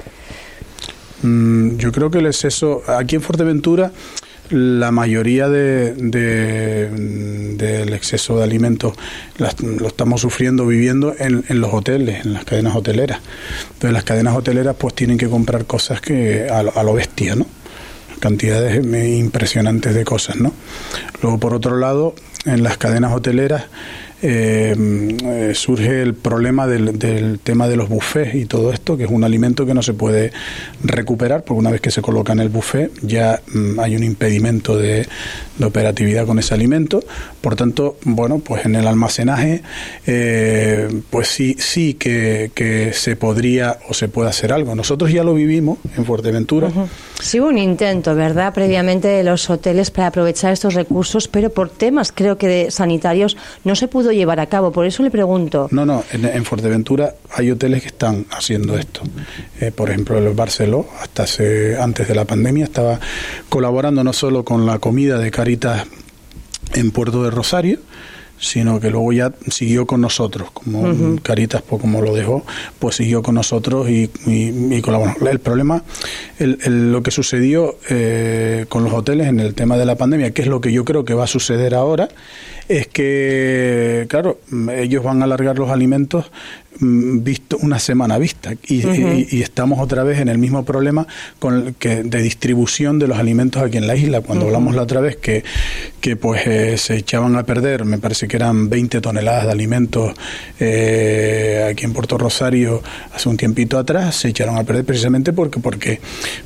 Mm, 1.21 1.77
yo 1.77 1.91
creo 1.91 2.09
que 2.09 2.17
el 2.19 2.25
exceso 2.25 2.81
aquí 2.87 3.15
en 3.15 3.21
Fuerteventura 3.21 3.91
la 4.49 4.91
mayoría 4.91 5.49
de, 5.49 5.93
del 7.57 7.93
exceso 7.93 8.37
de 8.37 8.43
alimentos 8.43 8.93
lo 9.37 9.87
estamos 9.87 10.21
sufriendo 10.21 10.65
viviendo 10.65 11.13
en, 11.17 11.43
los 11.59 11.73
hoteles, 11.73 12.25
en 12.25 12.33
las 12.33 12.45
cadenas 12.45 12.75
hoteleras. 12.75 13.19
Entonces 13.73 13.93
las 13.93 14.03
cadenas 14.03 14.35
hoteleras 14.35 14.75
pues 14.77 14.93
tienen 14.93 15.17
que 15.17 15.27
comprar 15.27 15.65
cosas 15.65 16.01
que 16.01 16.47
a, 16.49 16.59
a 16.59 16.83
lo 16.83 16.93
bestia, 16.93 17.35
¿no? 17.35 17.45
Cantidades 18.19 18.83
impresionantes 18.83 19.93
de 19.93 20.03
cosas, 20.03 20.37
¿no? 20.37 20.53
Luego 21.21 21.39
por 21.39 21.53
otro 21.53 21.77
lado, 21.77 22.15
en 22.45 22.63
las 22.63 22.77
cadenas 22.77 23.13
hoteleras 23.13 23.65
eh, 24.21 24.75
eh, 25.23 25.51
surge 25.53 26.01
el 26.01 26.15
problema 26.15 26.65
del, 26.65 27.39
tema 27.43 27.67
de 27.67 27.75
los 27.75 27.87
buffets 27.87 28.33
y 28.33 28.45
todo 28.45 28.73
esto, 28.73 28.97
que 28.97 29.03
es 29.03 29.11
un 29.11 29.23
alimento 29.23 29.65
que 29.65 29.75
no 29.75 29.83
se 29.83 29.93
puede 29.93 30.31
recuperar, 30.83 31.43
porque 31.43 31.59
una 31.59 31.69
vez 31.69 31.81
que 31.81 31.91
se 31.91 32.01
coloca 32.01 32.33
en 32.33 32.39
el 32.39 32.49
buffet 32.49 32.91
ya 33.03 33.39
mm, 33.53 33.79
hay 33.79 33.95
un 33.95 34.03
impedimento 34.03 34.75
de, 34.75 35.07
operatividad 35.63 36.25
con 36.25 36.39
ese 36.39 36.53
alimento. 36.53 37.03
Por 37.41 37.55
tanto, 37.55 37.97
bueno, 38.03 38.39
pues 38.39 38.65
en 38.65 38.75
el 38.75 38.87
almacenaje, 38.87 39.61
eh, 40.05 40.87
pues 41.09 41.27
sí, 41.27 41.55
sí 41.59 41.93
que, 41.93 42.51
se 42.93 43.15
podría 43.15 43.77
o 43.89 43.93
se 43.93 44.07
puede 44.07 44.29
hacer 44.29 44.51
algo. 44.53 44.75
Nosotros 44.75 45.11
ya 45.11 45.23
lo 45.23 45.33
vivimos 45.33 45.79
en 45.95 46.05
Fuerteventura. 46.05 46.71
Sí, 47.21 47.39
hubo 47.39 47.47
un 47.47 47.57
intento, 47.57 48.13
¿verdad?, 48.15 48.53
previamente 48.53 49.07
de 49.07 49.23
los 49.23 49.49
hoteles 49.49 49.89
para 49.89 50.07
aprovechar 50.07 50.53
estos 50.53 50.73
recursos, 50.73 51.27
pero 51.27 51.49
por 51.49 51.69
temas, 51.69 52.11
creo 52.11 52.37
que 52.37 52.47
de 52.47 52.71
sanitarios, 52.71 53.37
no 53.63 53.75
se 53.75 53.87
pudo 53.87 54.06
llevar 54.11 54.39
a 54.39 54.47
cabo. 54.47 54.71
Por 54.71 54.85
eso 54.85 55.03
le 55.03 55.11
pregunto. 55.11 55.67
No, 55.71 55.85
no, 55.85 56.03
en, 56.11 56.45
Fuerteventura 56.45 57.15
hay 57.33 57.51
hoteles 57.51 57.81
que 57.81 57.87
están 57.87 58.25
haciendo 58.31 58.77
esto. 58.77 59.01
Eh, 59.59 59.71
por 59.71 59.89
ejemplo, 59.89 60.17
el 60.17 60.33
Barceló, 60.33 60.87
hasta 61.01 61.23
hace, 61.23 61.77
antes 61.77 62.07
de 62.07 62.15
la 62.15 62.25
pandemia, 62.25 62.65
estaba 62.65 62.99
colaborando 63.49 64.03
no 64.03 64.13
solo 64.13 64.43
con 64.43 64.65
la 64.65 64.79
comida 64.79 65.17
de 65.19 65.31
Caritas 65.31 65.85
en 66.73 66.91
Puerto 66.91 67.23
de 67.23 67.31
Rosario, 67.31 67.79
sino 68.39 68.79
que 68.79 68.89
luego 68.89 69.11
ya 69.11 69.33
siguió 69.49 69.85
con 69.87 70.01
nosotros, 70.01 70.51
como 70.51 71.19
Caritas, 71.21 71.63
pues, 71.63 71.81
como 71.81 72.01
lo 72.01 72.13
dejó, 72.13 72.45
pues 72.79 72.95
siguió 72.95 73.23
con 73.23 73.35
nosotros 73.35 73.89
y, 73.89 74.09
y, 74.25 74.81
colaboró. 74.81 75.13
El 75.27 75.39
problema, 75.39 75.83
el, 76.37 76.91
lo 76.91 77.01
que 77.01 77.11
sucedió 77.11 77.77
eh, 77.89 78.65
con 78.69 78.83
los 78.83 78.93
hoteles 78.93 79.27
en 79.27 79.39
el 79.39 79.55
tema 79.55 79.77
de 79.77 79.85
la 79.85 79.95
pandemia, 79.95 80.31
que 80.31 80.43
es 80.43 80.47
lo 80.47 80.61
que 80.61 80.71
yo 80.71 80.85
creo 80.85 81.03
que 81.03 81.13
va 81.13 81.23
a 81.23 81.27
suceder 81.27 81.73
ahora, 81.73 82.09
es 82.67 82.87
que, 82.87 84.05
claro, 84.09 84.39
ellos 84.75 85.03
van 85.03 85.21
a 85.21 85.25
alargar 85.25 85.57
los 85.57 85.69
alimentos 85.69 86.25
mm, 86.79 87.23
visto 87.23 87.57
una 87.61 87.79
semana 87.79 88.17
vista. 88.17 88.53
Y, 88.67 89.41
estamos 89.41 89.79
otra 89.79 90.03
vez 90.03 90.19
en 90.19 90.27
el 90.27 90.37
mismo 90.37 90.65
problema 90.65 91.07
con 91.39 91.75
que 91.79 92.03
de 92.03 92.21
distribución 92.21 92.99
de 92.99 93.07
los 93.07 93.17
alimentos 93.17 93.61
aquí 93.61 93.77
en 93.77 93.87
la 93.87 93.95
isla. 93.95 94.21
Cuando 94.21 94.45
hablamos 94.45 94.75
la 94.75 94.81
otra 94.81 94.99
vez 94.99 95.15
que, 95.15 95.43
que 96.01 96.15
pues 96.15 96.45
eh, 96.45 96.77
se 96.77 96.95
echaban 96.97 97.35
a 97.35 97.43
perder 97.43 97.85
me 97.85 97.97
parece 97.97 98.27
que 98.27 98.35
eran 98.35 98.69
20 98.69 99.01
toneladas 99.01 99.45
de 99.45 99.51
alimentos 99.51 100.13
eh, 100.59 101.67
aquí 101.71 101.85
en 101.85 101.93
Puerto 101.93 102.17
Rosario 102.17 102.81
hace 103.13 103.29
un 103.29 103.37
tiempito 103.37 103.77
atrás 103.77 104.15
se 104.15 104.29
echaron 104.29 104.57
a 104.57 104.63
perder 104.63 104.85
precisamente 104.85 105.33
porque 105.33 105.59
porque 105.59 105.99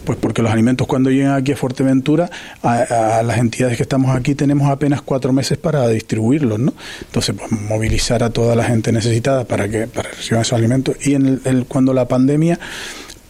pues 0.05 0.17
porque 0.17 0.41
los 0.41 0.51
alimentos 0.51 0.87
cuando 0.87 1.09
llegan 1.09 1.33
aquí 1.33 1.51
a 1.51 1.57
Fuerteventura 1.57 2.29
a, 2.63 3.19
a 3.19 3.23
las 3.23 3.37
entidades 3.39 3.77
que 3.77 3.83
estamos 3.83 4.15
aquí 4.15 4.35
tenemos 4.35 4.69
apenas 4.69 5.01
cuatro 5.01 5.33
meses 5.33 5.57
para 5.57 5.87
distribuir 5.87 6.10
distribuirlos, 6.11 6.59
¿no? 6.59 6.73
Entonces, 7.01 7.35
pues 7.37 7.51
movilizar 7.51 8.23
a 8.23 8.29
toda 8.29 8.55
la 8.55 8.65
gente 8.65 8.91
necesitada 8.91 9.45
para 9.45 9.69
que 9.69 9.87
para 9.87 10.09
reciban 10.09 10.41
esos 10.41 10.53
alimentos. 10.53 10.95
Y 11.05 11.15
en 11.15 11.41
el, 11.45 11.65
cuando 11.65 11.93
la 11.93 12.07
pandemia 12.07 12.59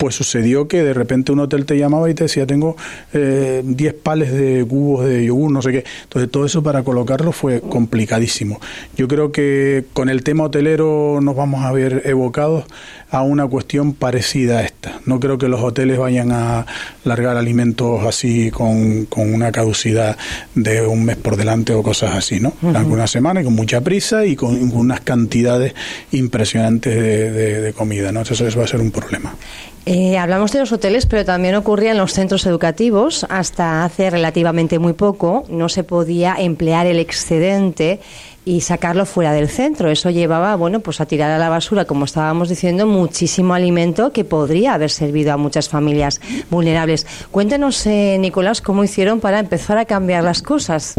pues 0.02 0.16
sucedió 0.16 0.68
que 0.68 0.84
de 0.84 0.96
repente 0.96 1.32
un 1.32 1.42
hotel 1.42 1.68
te 1.68 1.78
llamaba 1.78 2.10
y 2.10 2.16
te 2.16 2.24
decía, 2.24 2.48
tengo 2.48 2.76
10 3.14 3.14
eh, 3.14 3.94
pales 4.02 4.34
de 4.34 4.66
cubos 4.68 5.06
de 5.06 5.24
yogur, 5.26 5.52
no 5.52 5.62
sé 5.62 5.72
qué. 5.72 5.84
Entonces 6.02 6.32
todo 6.32 6.44
eso 6.44 6.64
para 6.64 6.82
colocarlo 6.82 7.32
fue 7.32 7.62
complicadísimo. 7.62 8.60
Yo 8.98 9.08
creo 9.08 9.32
que 9.32 9.86
con 9.94 10.10
el 10.10 10.24
tema 10.24 10.46
hotelero 10.46 11.20
nos 11.22 11.36
vamos 11.36 11.64
a 11.64 11.72
ver 11.72 12.02
evocados 12.06 12.66
a 13.12 13.22
una 13.22 13.46
cuestión 13.46 13.94
parecida 13.94 14.58
a 14.58 14.64
esta. 14.64 15.00
No 15.06 15.20
creo 15.20 15.38
que 15.38 15.48
los 15.48 15.62
hoteles 15.62 16.00
vayan 16.00 16.32
a 16.32 16.66
largar 17.04 17.38
alimentos 17.38 18.04
así 18.04 18.50
con, 18.50 19.08
una 19.16 19.52
caducidad 19.52 20.18
de 20.56 20.82
un 20.82 21.06
mes 21.06 21.18
por 21.18 21.38
delante 21.38 21.74
o 21.74 21.84
cosas 21.84 22.16
así, 22.16 22.40
¿no? 22.40 22.54
Una 22.64 23.06
semana 23.06 23.42
y 23.42 23.44
con 23.44 23.54
mucha 23.54 23.82
prisa 23.82 24.26
y 24.26 24.36
con 24.36 24.56
unas 24.76 25.02
cantidades 25.02 25.76
impresionantes 26.12 26.96
de, 26.96 27.74
comida, 27.78 28.12
¿no? 28.12 28.22
Eso, 28.22 28.34
eso 28.48 28.58
va 28.58 28.66
a 28.66 28.68
ser 28.68 28.82
un 28.82 28.90
problema. 28.90 29.36
Eh, 29.86 30.18
hablamos 30.18 30.52
de 30.52 30.60
los 30.60 30.72
hoteles, 30.72 31.08
pero 31.08 31.26
también 31.26 31.56
ocurría 31.56 31.92
en 31.92 31.98
los 31.98 32.14
centros 32.14 32.46
educativos. 32.46 33.26
Hasta 33.30 33.84
hace 33.84 34.10
relativamente 34.12 34.78
muy 34.78 34.94
poco 34.94 35.44
no 35.50 35.70
se 35.70 35.84
podía 35.84 36.36
emplear 36.38 36.86
el 36.86 37.00
excedente 37.00 38.00
y 38.46 38.62
sacarlo 38.62 39.06
fuera 39.06 39.34
del 39.34 39.50
centro. 39.50 39.90
Eso 39.90 40.10
llevaba, 40.10 40.56
bueno, 40.56 40.82
pues 40.82 41.02
a 41.02 41.06
tirar 41.06 41.32
a 41.32 41.40
la 41.40 41.50
basura, 41.50 41.86
como 41.86 42.06
estábamos 42.06 42.50
diciendo, 42.50 42.86
muchísimo 42.86 43.56
alimento 43.56 44.12
que 44.12 44.24
podría 44.24 44.76
haber 44.76 44.92
servido 44.92 45.34
a 45.34 45.38
muchas 45.38 45.68
familias 45.68 46.22
vulnerables. 46.50 47.08
Cuéntenos, 47.32 47.86
eh, 47.88 48.18
Nicolás, 48.20 48.62
cómo 48.62 48.84
hicieron 48.84 49.20
para 49.20 49.40
empezar 49.40 49.78
a 49.80 49.86
cambiar 49.86 50.24
las 50.24 50.44
cosas. 50.44 50.96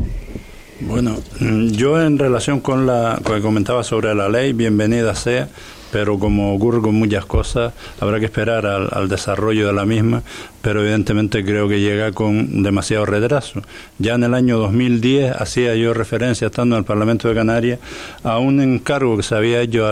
Bueno, 0.81 1.17
mm, 1.39 1.69
yo 1.69 2.03
en 2.03 2.19
relación 2.19 2.61
con 2.61 2.87
la 2.87 3.21
que 3.25 3.41
comentaba 3.41 3.85
sobre 3.85 4.15
la 4.15 4.29
ley, 4.29 4.53
bienvenida 4.53 5.15
sea, 5.15 5.49
pero 5.93 6.19
como 6.19 6.55
ocurre 6.55 6.81
con 6.81 6.95
muchas 6.95 7.27
cosas, 7.27 7.75
habrá 8.01 8.19
que 8.19 8.25
esperar 8.25 8.67
al, 8.67 9.09
desarrollo 9.09 9.67
de 9.67 9.75
la 9.75 9.85
misma, 9.85 10.23
pero 10.62 10.81
evidentemente 10.83 11.45
creo 11.45 11.69
que 11.69 11.81
llega 11.81 12.12
con 12.12 12.62
demasiado 12.62 13.04
retraso. 13.04 13.62
Ya 13.99 14.14
en 14.14 14.23
el 14.23 14.35
año 14.35 14.59
2010 14.59 15.35
hacía 15.37 15.75
yo 15.75 15.92
referencia, 15.92 16.47
estando 16.47 16.76
en 16.76 16.81
el 16.81 16.85
Parlamento 16.85 17.28
de 17.28 17.35
Canarias, 17.35 17.81
a 18.23 18.38
un 18.38 18.61
encargo 18.61 19.16
que 19.16 19.23
se 19.23 19.35
había 19.35 19.61
hecho 19.61 19.87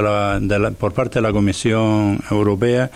por 0.78 0.92
parte 0.92 1.18
de 1.18 1.22
la 1.22 1.32
Comisión 1.32 2.20
Europea 2.30 2.90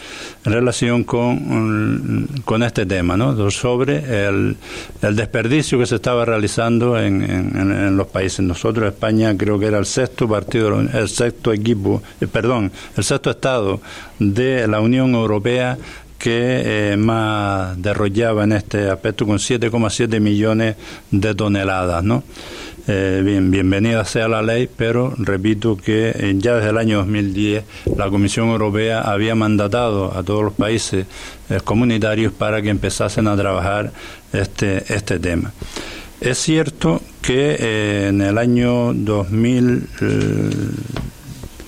en 0.44 0.52
relación 0.52 1.04
con, 1.04 2.28
con 2.44 2.62
este 2.62 2.86
tema, 2.86 3.16
¿no? 3.16 3.50
sobre 3.50 4.26
el, 4.26 4.56
desperdicio 5.00 5.78
que 5.78 5.86
se 5.86 5.96
estaba 5.96 6.24
realizando 6.24 6.98
en, 6.98 7.22
en, 7.22 7.96
los 7.96 8.06
países. 8.06 8.40
Nosotros, 8.40 8.86
España, 8.86 9.36
creo 9.36 9.58
que 9.58 9.66
era 9.66 9.78
el 9.78 9.86
sexto 9.86 10.28
partido, 10.28 10.80
el 10.80 11.08
sexto 11.08 11.52
equipo, 11.52 12.02
eh, 12.20 12.26
perdón, 12.26 12.70
el 12.96 13.04
sexto 13.04 13.30
estado 13.30 13.80
de 14.18 14.66
la 14.68 14.80
Unión 14.80 15.14
Europea 15.14 15.76
que 16.24 16.92
eh, 16.92 16.96
más 16.96 17.76
derrollaba 17.82 18.44
en 18.44 18.52
este 18.52 18.88
aspecto 18.88 19.26
con 19.26 19.36
7,7 19.36 20.20
millones 20.20 20.74
de 21.10 21.34
toneladas. 21.34 22.02
Eh, 22.88 23.20
bien, 23.22 23.50
bienvenida 23.50 24.06
sea 24.06 24.26
la 24.26 24.40
ley, 24.40 24.66
pero 24.74 25.12
repito 25.18 25.76
que 25.76 26.12
eh, 26.14 26.34
ya 26.38 26.54
desde 26.54 26.70
el 26.70 26.78
año 26.78 26.96
2010 27.00 27.64
la 27.98 28.08
Comisión 28.08 28.48
Europea 28.48 29.02
había 29.02 29.34
mandatado 29.34 30.16
a 30.16 30.22
todos 30.22 30.44
los 30.44 30.54
países 30.54 31.04
comunitarios 31.62 32.32
para 32.32 32.62
que 32.62 32.70
empezasen 32.70 33.26
a 33.26 33.36
trabajar 33.36 33.92
este, 34.32 34.82
este 34.94 35.18
tema. 35.18 35.52
Es 36.22 36.38
cierto 36.38 37.02
que 37.20 38.08
en 38.08 38.22
el 38.22 38.38
año 38.38 38.94
2000 38.94 39.88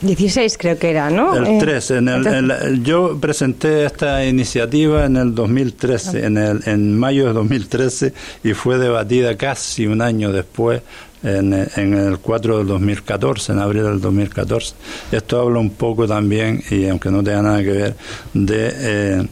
16 0.00 0.58
creo 0.58 0.78
que 0.78 0.90
era, 0.90 1.10
¿no? 1.10 1.34
El 1.34 1.58
13. 1.58 1.94
Eh, 1.94 1.98
en 1.98 2.08
el, 2.08 2.82
yo 2.82 3.18
presenté 3.18 3.84
esta 3.84 4.24
iniciativa 4.24 5.06
en 5.06 5.16
el 5.16 5.34
2013, 5.34 6.22
ah. 6.22 6.26
en, 6.26 6.36
el, 6.36 6.62
en 6.66 6.98
mayo 6.98 7.26
de 7.26 7.32
2013, 7.32 8.12
y 8.44 8.52
fue 8.52 8.78
debatida 8.78 9.36
casi 9.36 9.86
un 9.86 10.02
año 10.02 10.32
después, 10.32 10.82
en, 11.22 11.52
en, 11.52 11.94
el 11.94 12.18
4 12.18 12.58
del 12.58 12.66
2014, 12.66 13.52
en 13.52 13.58
abril 13.58 13.84
del 13.84 14.00
2014. 14.00 14.74
Esto 15.12 15.40
habla 15.40 15.58
un 15.58 15.70
poco 15.70 16.06
también, 16.06 16.62
y 16.70 16.86
aunque 16.88 17.10
no 17.10 17.22
tenga 17.22 17.42
nada 17.42 17.62
que 17.62 17.72
ver, 17.72 17.96
de... 18.34 18.72
Eh, 18.74 19.26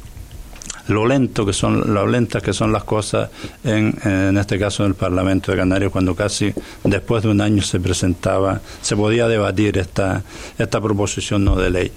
lo 0.88 1.06
lento 1.06 1.46
que 1.46 1.52
son, 1.52 1.94
lo 1.94 2.06
lentas 2.06 2.42
que 2.42 2.52
son 2.52 2.72
las 2.72 2.84
cosas 2.84 3.30
en, 3.62 3.96
en 4.04 4.36
este 4.36 4.58
caso 4.58 4.84
en 4.84 4.90
el 4.90 4.94
Parlamento 4.94 5.52
de 5.52 5.58
Canarias, 5.58 5.90
cuando 5.90 6.14
casi 6.14 6.52
después 6.82 7.22
de 7.22 7.30
un 7.30 7.40
año 7.40 7.62
se 7.62 7.80
presentaba, 7.80 8.60
se 8.82 8.96
podía 8.96 9.28
debatir 9.28 9.78
esta, 9.78 10.22
esta 10.58 10.80
proposición 10.80 11.44
no 11.44 11.56
de 11.56 11.70
ley. 11.70 11.92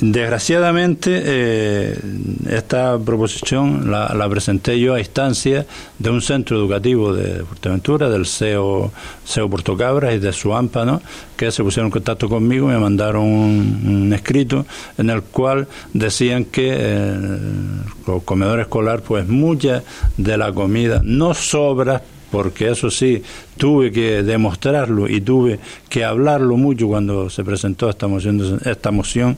Desgraciadamente, 0.00 1.22
eh, 1.22 1.98
esta 2.48 2.98
proposición 2.98 3.90
la, 3.90 4.28
presenté 4.30 4.80
yo 4.80 4.94
a 4.94 4.98
instancia 4.98 5.66
de 5.98 6.10
un 6.10 6.22
centro 6.22 6.56
educativo 6.56 7.12
de 7.12 7.44
Fuerteventura, 7.44 8.08
del 8.08 8.24
CEO, 8.24 8.90
CEO 9.26 9.50
Portocabras 9.50 10.14
y 10.14 10.18
de 10.18 10.32
su 10.32 10.54
AMPA, 10.54 11.00
que 11.36 11.50
se 11.50 11.62
pusieron 11.62 11.88
en 11.88 11.92
contacto 11.92 12.28
conmigo 12.28 12.70
y 12.70 12.72
me 12.72 12.78
mandaron 12.78 13.24
un, 13.24 14.12
escrito 14.14 14.64
en 14.96 15.10
el 15.10 15.22
cual 15.22 15.68
decían 15.92 16.46
que 16.46 16.72
eh, 16.74 17.18
los 18.06 18.22
comedores 18.22 18.64
escolar, 18.64 19.02
pues 19.02 19.28
mucha 19.28 19.82
de 20.16 20.36
la 20.38 20.52
comida 20.52 21.02
no 21.04 21.34
sobra 21.34 22.02
porque 22.32 22.70
eso 22.70 22.90
sí, 22.90 23.22
tuve 23.58 23.92
que 23.92 24.22
demostrarlo 24.22 25.08
y 25.08 25.20
tuve 25.20 25.60
que 25.88 26.02
hablarlo 26.02 26.56
mucho 26.56 26.88
cuando 26.88 27.28
se 27.30 27.44
presentó 27.44 27.90
esta 27.90 28.08
moción, 28.08 28.58
esta 28.64 28.90
moción, 28.90 29.36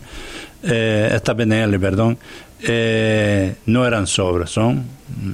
eh, 0.63 1.11
esta 1.13 1.35
PNL, 1.35 1.79
perdón, 1.81 2.17
eh, 2.63 3.57
no 3.67 3.85
eran 3.85 4.07
sobras, 4.07 4.51
son 4.51 4.85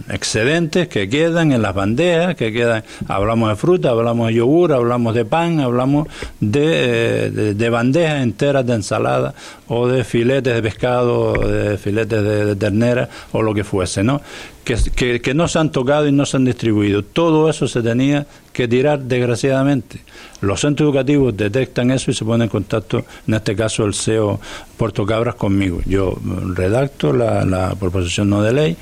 excedentes 0.08 0.88
que 0.88 1.08
quedan 1.08 1.52
en 1.52 1.62
las 1.62 1.74
bandejas, 1.74 2.34
que 2.34 2.52
quedan, 2.52 2.84
hablamos 3.08 3.50
de 3.50 3.56
fruta, 3.56 3.90
hablamos 3.90 4.28
de 4.28 4.34
yogur, 4.34 4.72
hablamos 4.72 5.14
de 5.14 5.24
pan, 5.24 5.60
hablamos 5.60 6.08
de, 6.40 7.26
eh, 7.26 7.30
de, 7.54 7.70
bandejas 7.70 8.22
enteras 8.22 8.66
de 8.66 8.74
ensalada 8.74 9.34
o 9.68 9.88
de 9.88 10.04
filetes 10.04 10.54
de 10.54 10.62
pescado, 10.62 11.32
de 11.32 11.78
filetes 11.78 12.22
de, 12.22 12.56
ternera 12.56 13.08
o 13.32 13.42
lo 13.42 13.54
que 13.54 13.64
fuese, 13.64 14.02
¿no? 14.02 14.20
Que, 14.64 15.20
que, 15.20 15.34
no 15.34 15.48
se 15.48 15.58
han 15.58 15.72
tocado 15.72 16.06
y 16.06 16.12
no 16.12 16.24
se 16.26 16.36
han 16.36 16.44
distribuido. 16.44 17.02
Todo 17.02 17.50
eso 17.50 17.66
se 17.66 17.82
tenía 17.82 18.26
que 18.52 18.68
tirar 18.68 19.00
desgraciadamente. 19.00 20.00
Los 20.42 20.60
centros 20.60 20.86
educativos 20.86 21.36
detectan 21.36 21.90
eso 21.90 22.12
y 22.12 22.14
se 22.14 22.24
ponen 22.24 22.42
en 22.42 22.48
contacto, 22.50 23.04
en 23.26 23.34
este 23.34 23.56
caso 23.56 23.84
el 23.84 23.94
CEO 23.94 24.38
Puerto 24.76 25.04
Cabras 25.04 25.34
conmigo. 25.34 25.80
Yo 25.86 26.16
redacto 26.54 27.12
la, 27.12 27.44
la 27.44 27.74
proposición 27.74 28.30
no 28.30 28.42
de 28.42 28.52
ley 28.52 28.76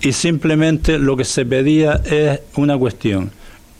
y 0.00 0.12
simplemente 0.12 0.98
lo 0.98 1.16
que 1.16 1.24
se 1.24 1.44
pedía 1.44 2.00
es 2.04 2.40
una 2.56 2.78
cuestión, 2.78 3.30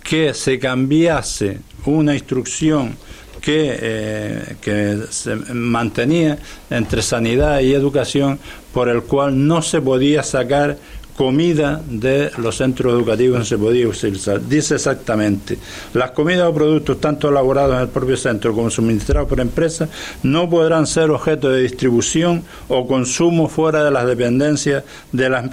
que 0.02 0.34
se 0.34 0.58
cambiase 0.58 1.58
una 1.84 2.14
instrucción 2.14 2.96
que, 3.40 3.78
eh, 3.80 4.56
que 4.60 4.98
se 5.10 5.36
mantenía 5.36 6.38
entre 6.70 7.02
sanidad 7.02 7.60
y 7.60 7.72
educación 7.72 8.38
por 8.72 8.88
el 8.88 9.02
cual 9.02 9.46
no 9.46 9.62
se 9.62 9.80
podía 9.80 10.22
sacar 10.22 10.76
comida 11.18 11.82
de 11.84 12.30
los 12.38 12.56
centros 12.56 12.92
educativos 12.92 13.40
no 13.40 13.44
se 13.44 13.58
podía 13.58 13.88
utilizar. 13.88 14.40
Dice 14.40 14.76
exactamente, 14.76 15.58
las 15.92 16.12
comidas 16.12 16.48
o 16.48 16.54
productos 16.54 17.00
tanto 17.00 17.28
elaborados 17.28 17.74
en 17.74 17.80
el 17.80 17.88
propio 17.88 18.16
centro 18.16 18.54
como 18.54 18.70
suministrados 18.70 19.28
por 19.28 19.40
empresas 19.40 19.88
no 20.22 20.48
podrán 20.48 20.86
ser 20.86 21.10
objeto 21.10 21.50
de 21.50 21.62
distribución 21.62 22.44
o 22.68 22.86
consumo 22.86 23.48
fuera 23.48 23.82
de 23.82 23.90
las 23.90 24.06
dependencias 24.06 24.84
de 25.10 25.28
las 25.28 25.44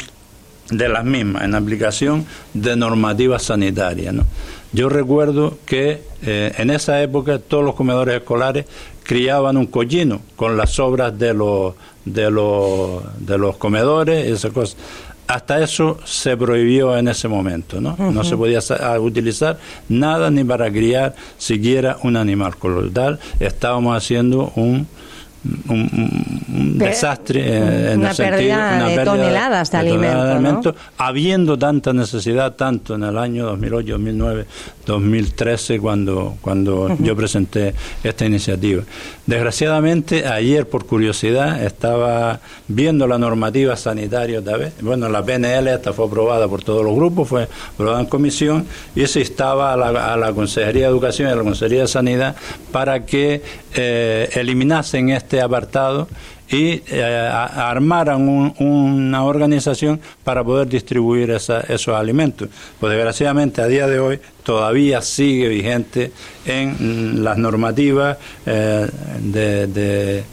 de 0.69 0.89
las 0.89 1.05
mismas 1.05 1.43
en 1.43 1.55
aplicación 1.55 2.25
de 2.53 2.75
normativas 2.75 3.43
sanitarias. 3.43 4.13
¿no? 4.13 4.25
Yo 4.74 4.89
recuerdo 4.89 5.57
que 5.65 6.01
eh, 6.24 6.53
en 6.57 6.69
esa 6.69 7.01
época 7.01 7.39
todos 7.39 7.63
los 7.63 7.75
comedores 7.75 8.15
escolares 8.15 8.65
criaban 9.03 9.57
un 9.57 9.67
collino 9.67 10.22
con 10.36 10.57
las 10.57 10.72
sobras 10.72 11.17
de 11.17 11.34
los 11.34 11.75
de 12.03 12.29
los 12.29 13.03
de 13.19 13.38
los 13.38 13.57
comedores 13.57 14.27
y 14.27 14.31
esas 14.31 14.51
cosas. 14.51 14.77
Hasta 15.27 15.63
eso 15.63 15.98
se 16.03 16.38
prohibió 16.38 16.95
en 16.98 17.07
ese 17.07 17.27
momento, 17.27 17.81
¿no? 17.81 17.95
No 17.98 18.24
se 18.24 18.38
podía 18.38 18.60
utilizar 19.00 19.57
nada 19.89 20.29
ni 20.29 20.43
para 20.43 20.69
criar 20.69 21.15
siquiera 21.39 21.98
un 22.03 22.15
animal. 22.15 22.57
Con 22.57 22.75
lo 22.75 22.91
tal, 22.91 23.19
estábamos 23.39 23.98
haciendo 23.98 24.51
un 24.55 24.88
un, 25.69 26.77
desastre 26.77 27.41
eh, 27.41 27.91
en 27.93 27.99
una, 27.99 28.11
el 28.11 28.17
pérdida 28.17 28.87
de 28.87 29.03
toneladas 29.03 29.71
de, 29.71 29.77
alimentos, 29.77 30.75
habiendo 30.97 31.57
tanta 31.57 31.93
necesidad 31.93 32.55
tanto 32.55 32.95
en 32.95 33.03
el 33.03 33.17
año 33.17 33.45
2008, 33.45 33.91
2009, 33.93 34.45
2013 34.85 35.79
cuando 35.79 36.37
cuando 36.41 36.95
yo 36.99 37.15
presenté 37.15 37.73
esta 38.03 38.25
iniciativa. 38.25 38.83
Desgraciadamente 39.25 40.27
ayer 40.27 40.67
por 40.67 40.85
curiosidad 40.85 41.63
estaba 41.63 42.39
viendo 42.67 43.07
la 43.07 43.17
normativa 43.17 43.75
sanitaria 43.75 44.39
otra 44.39 44.57
vez. 44.57 44.73
Bueno, 44.81 45.09
la 45.09 45.23
PNL 45.23 45.67
esta 45.67 45.93
fue 45.93 46.05
aprobada 46.05 46.47
por 46.47 46.63
todos 46.63 46.83
los 46.83 46.95
grupos, 46.95 47.27
fue 47.27 47.47
aprobada 47.73 47.99
en 48.01 48.07
comisión 48.07 48.65
y 48.95 49.05
se 49.07 49.19
instaba 49.19 49.73
a 49.73 49.77
la, 49.77 50.13
a 50.13 50.17
la 50.17 50.33
Consejería 50.33 50.83
de 50.83 50.89
Educación 50.89 51.29
y 51.29 51.31
a 51.31 51.35
la 51.35 51.43
Consejería 51.43 51.81
de 51.81 51.87
Sanidad 51.87 52.35
para 52.71 53.05
que 53.05 53.41
eh, 53.73 54.29
eliminasen 54.33 55.09
este 55.09 55.35
apartado 55.42 56.08
y 56.50 56.84
eh, 56.88 57.04
armaran 57.04 58.27
una 58.27 59.24
organización 59.24 60.00
para 60.24 60.44
poder 60.44 60.68
distribuir 60.68 61.32
esos 61.32 61.96
alimentos. 61.96 62.50
Pues 62.80 62.94
desgraciadamente 62.94 63.62
a 63.62 63.68
día 63.68 63.88
de 63.88 64.00
hoy 64.00 64.20
todavía 64.44 65.01
sigue 65.01 65.48
vigente 65.48 66.12
en 66.46 67.24
las 67.24 67.38
normativas 67.38 68.18
eh, 68.46 68.88
de 69.20 70.24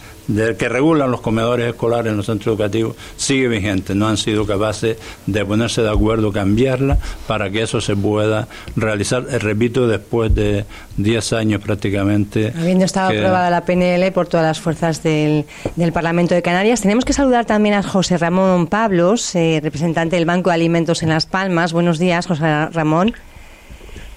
que 0.59 0.69
regulan 0.69 1.11
los 1.11 1.21
comedores 1.21 1.69
escolares 1.69 2.11
en 2.11 2.17
los 2.17 2.27
centros 2.27 2.55
educativos 2.55 2.97
sigue 3.17 3.49
vigente. 3.49 3.95
No 3.95 4.09
han 4.09 4.17
sido 4.17 4.47
capaces 4.47 4.97
de 5.27 5.45
ponerse 5.45 5.83
de 5.83 5.91
acuerdo, 5.91 6.33
cambiarla 6.33 6.99
para 7.27 7.51
que 7.51 7.63
eso 7.63 7.81
se 7.81 7.97
pueda 7.97 8.49
realizar, 8.77 9.25
eh, 9.31 9.39
repito, 9.39 9.87
después 9.87 10.35
de 10.35 10.65
10 10.97 11.33
años 11.33 11.63
prácticamente. 11.63 12.53
Habiendo 12.59 12.85
estado 12.85 13.09
aprobada 13.09 13.51
la 13.51 13.65
PNL 13.65 14.11
por 14.13 14.27
todas 14.27 14.47
las 14.47 14.61
fuerzas 14.61 15.03
del, 15.03 15.45
del, 15.77 15.93
Parlamento 15.93 16.35
de 16.35 16.43
Canarias, 16.43 16.83
tenemos 16.83 17.05
que 17.05 17.13
saludar 17.13 17.45
también 17.45 17.75
a 17.75 17.83
José 17.83 18.19
Ramón 18.19 18.67
Pablos, 18.67 19.35
eh, 19.35 19.61
representante 19.63 20.17
del 20.17 20.25
Banco 20.25 20.51
de 20.51 20.55
Alimentos 20.55 21.03
en 21.03 21.11
Las 21.11 21.27
Palmas. 21.27 21.73
Buenos 21.73 21.99
días, 21.99 22.27
José 22.27 22.67
Ramón. 22.67 23.15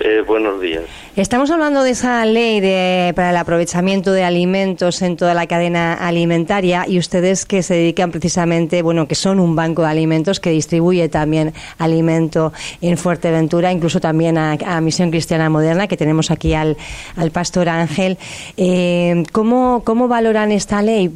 Eh, 0.08 0.22
buenos 0.22 0.62
días. 0.62 0.84
Estamos 1.16 1.50
hablando 1.50 1.82
de 1.82 1.90
esa 1.90 2.24
ley 2.28 2.60
de, 2.60 3.12
para 3.16 3.32
el 3.32 3.38
aprovechamiento 3.38 4.12
de 4.12 4.24
alimentos 4.24 5.02
en 5.02 5.18
toda 5.18 5.34
la 5.34 5.48
cadena 5.48 5.96
alimentaria 5.96 6.86
y 6.88 7.00
ustedes 7.00 7.48
que 7.48 7.64
se 7.64 7.74
dedican 7.74 8.12
precisamente, 8.12 8.84
bueno, 8.84 9.08
que 9.08 9.16
son 9.16 9.40
un 9.40 9.56
banco 9.56 9.82
de 9.82 9.88
alimentos 9.88 10.40
que 10.40 10.52
distribuye 10.52 11.10
también 11.10 11.54
alimento 11.80 12.54
en 12.82 13.00
Fuerteventura, 13.00 13.72
incluso 13.72 14.00
también 14.00 14.38
a, 14.38 14.80
Misión 14.80 15.10
Cristiana 15.10 15.50
Moderna, 15.50 15.88
que 15.88 15.98
tenemos 15.98 16.30
aquí 16.30 16.54
al, 16.54 16.78
al 17.16 17.32
pastor 17.32 17.68
Ángel. 17.68 18.20
Eh, 18.58 19.24
¿cómo, 19.32 19.82
¿Cómo 19.84 20.08
valoran 20.08 20.52
esta 20.52 20.84
ley? 20.84 21.10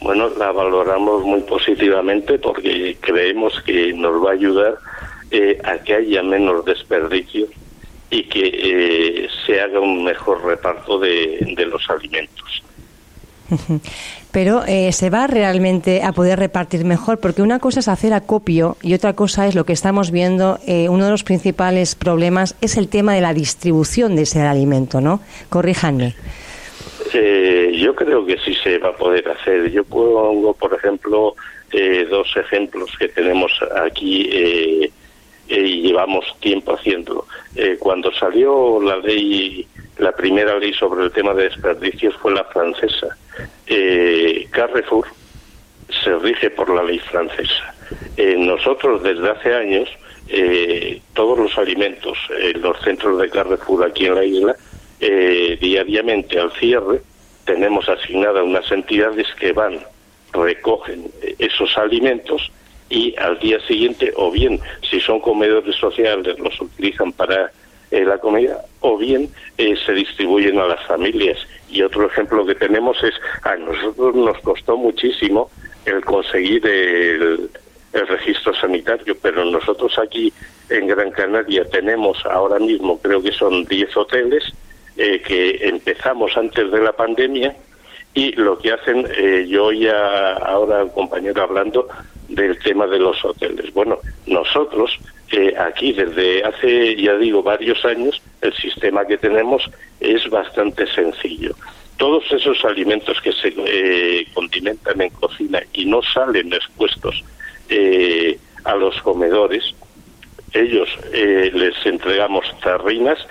Bueno, 0.00 0.30
la 0.30 0.50
valoramos 0.50 1.22
muy 1.22 1.42
positivamente 1.42 2.40
porque 2.40 2.96
creemos 3.00 3.62
que 3.64 3.92
nos 3.92 4.20
va 4.24 4.30
a 4.30 4.32
ayudar 4.32 4.78
eh, 5.32 5.60
a 5.62 5.78
que 5.78 5.94
haya 5.94 6.24
menos 6.24 6.64
desperdicio 6.64 7.46
y 8.10 8.24
que 8.24 8.48
eh, 8.52 9.28
se 9.46 9.60
haga 9.60 9.78
un 9.78 10.02
mejor 10.02 10.44
reparto 10.44 10.98
de, 10.98 11.54
los 11.70 11.88
alimentos. 11.88 12.64
Pero 14.32 14.64
eh, 14.66 14.90
se 14.90 15.08
va 15.08 15.28
realmente 15.28 16.02
a 16.02 16.10
poder 16.10 16.40
repartir 16.40 16.84
mejor, 16.84 17.20
porque 17.20 17.42
una 17.42 17.60
cosa 17.60 17.78
es 17.78 17.86
hacer 17.86 18.12
acopio 18.12 18.76
y 18.82 18.94
otra 18.94 19.12
cosa 19.12 19.46
es 19.46 19.54
lo 19.54 19.64
que 19.64 19.72
estamos 19.72 20.10
viendo. 20.10 20.58
uno 20.66 21.04
de 21.04 21.10
los 21.12 21.22
principales 21.22 21.94
problemas 21.94 22.56
es 22.60 22.76
el 22.76 22.88
tema 22.88 23.14
de 23.14 23.20
la 23.20 23.32
distribución 23.32 24.16
de 24.16 24.22
ese 24.22 24.40
alimento, 24.40 25.00
¿no? 25.00 25.20
Corríjanme. 25.48 26.16
yo 27.12 27.94
creo 27.94 28.26
que 28.26 28.36
sí 28.44 28.52
se 28.64 28.78
va 28.78 28.88
a 28.88 28.96
poder 28.96 29.28
hacer. 29.28 29.70
Yo 29.70 29.84
pongo, 29.84 30.54
por 30.54 30.74
ejemplo, 30.74 31.36
dos 32.10 32.36
ejemplos 32.36 32.90
que 32.98 33.06
tenemos 33.06 33.52
aquí 33.84 34.90
eh, 35.50 35.66
y 35.66 35.82
llevamos 35.82 36.24
tiempo 36.38 36.74
haciéndolo. 36.74 37.26
Eh, 37.56 37.76
cuando 37.80 38.12
salió 38.12 38.80
la 38.80 38.98
ley, 38.98 39.66
la 39.98 40.12
primera 40.12 40.56
ley 40.56 40.72
sobre 40.74 41.02
el 41.02 41.10
tema 41.10 41.34
de 41.34 41.48
desperdicios 41.48 42.14
fue 42.18 42.32
la 42.32 42.44
francesa. 42.44 43.18
Eh, 43.66 44.46
Carrefour 44.52 45.08
se 46.04 46.14
rige 46.18 46.50
por 46.50 46.70
la 46.72 46.84
ley 46.84 47.00
francesa. 47.00 47.74
nosotros 48.38 49.02
desde 49.02 49.28
hace 49.28 49.52
años 49.52 49.88
todos 51.14 51.36
los 51.36 51.58
alimentos 51.58 52.16
en 52.38 52.62
los 52.62 52.80
centros 52.82 53.20
de 53.20 53.28
Carrefour 53.28 53.84
aquí 53.84 54.06
en 54.06 54.14
la 54.14 54.24
isla 54.24 54.54
diariamente 55.00 56.38
al 56.38 56.52
cierre 56.52 57.00
tenemos 57.44 57.88
asignadas 57.88 58.44
unas 58.44 58.70
entidades 58.70 59.26
que 59.40 59.50
van 59.52 59.80
recogen 60.32 61.10
esos 61.38 61.76
alimentos 61.76 62.52
y 62.90 63.14
al 63.16 63.38
día 63.38 63.58
siguiente, 63.66 64.12
o 64.16 64.30
bien 64.30 64.60
si 64.90 65.00
son 65.00 65.20
comedores 65.20 65.76
sociales, 65.76 66.38
los 66.38 66.60
utilizan 66.60 67.12
para 67.12 67.50
eh, 67.92 68.04
la 68.04 68.18
comida, 68.18 68.64
o 68.80 68.98
bien 68.98 69.30
eh, 69.56 69.74
se 69.86 69.92
distribuyen 69.92 70.58
a 70.58 70.66
las 70.66 70.84
familias. 70.86 71.38
Y 71.70 71.82
otro 71.82 72.06
ejemplo 72.06 72.44
que 72.44 72.56
tenemos 72.56 73.02
es, 73.02 73.14
a 73.44 73.56
nosotros 73.56 74.14
nos 74.16 74.38
costó 74.40 74.76
muchísimo 74.76 75.50
el 75.86 76.04
conseguir 76.04 76.66
el, 76.66 77.48
registro 77.92 78.54
sanitario, 78.54 79.16
pero 79.20 79.44
nosotros 79.44 79.98
aquí 79.98 80.32
en 80.68 80.86
Gran 80.86 81.10
Canaria 81.10 81.64
tenemos 81.64 82.24
ahora 82.24 82.60
mismo, 82.60 83.00
creo 83.00 83.20
que 83.20 83.32
son 83.32 83.64
10 83.64 83.96
hoteles, 83.96 84.44
eh, 84.96 85.20
que 85.20 85.58
empezamos 85.62 86.36
antes 86.36 86.70
de 86.70 86.80
la 86.80 86.92
pandemia 86.92 87.56
y 88.14 88.32
lo 88.32 88.58
que 88.58 88.72
hacen, 88.72 89.06
yo 89.46 89.66
oía 89.66 90.32
ahora 90.34 90.80
al 90.80 90.92
compañero 90.92 91.42
hablando 91.42 91.88
del 92.28 92.58
tema 92.58 92.86
de 92.86 92.98
los 92.98 93.24
hoteles. 93.24 93.72
Bueno, 93.72 93.98
nosotros 94.26 94.98
eh, 95.32 95.54
aquí 95.56 95.92
desde 95.92 96.42
hace, 96.42 96.96
ya 96.96 97.16
digo, 97.16 97.42
varios 97.42 97.84
años, 97.84 98.20
el 98.40 98.52
sistema 98.54 99.04
que 99.04 99.16
tenemos 99.16 99.70
es 100.00 100.28
bastante 100.28 100.86
sencillo. 100.88 101.54
Todos 101.96 102.24
esos 102.32 102.64
alimentos 102.64 103.20
que 103.20 103.32
se 103.32 103.54
eh, 103.56 104.26
condimentan 104.34 105.00
en 105.00 105.10
cocina 105.10 105.62
y 105.72 105.84
no 105.84 106.02
salen 106.02 106.52
expuestos 106.52 107.22
eh, 107.68 108.38
a 108.64 108.74
los 108.74 109.00
comedores, 109.02 109.74
ellos 110.52 110.88
les 111.12 111.86
entregamos 111.86 112.44
tarrinas, 112.60 113.24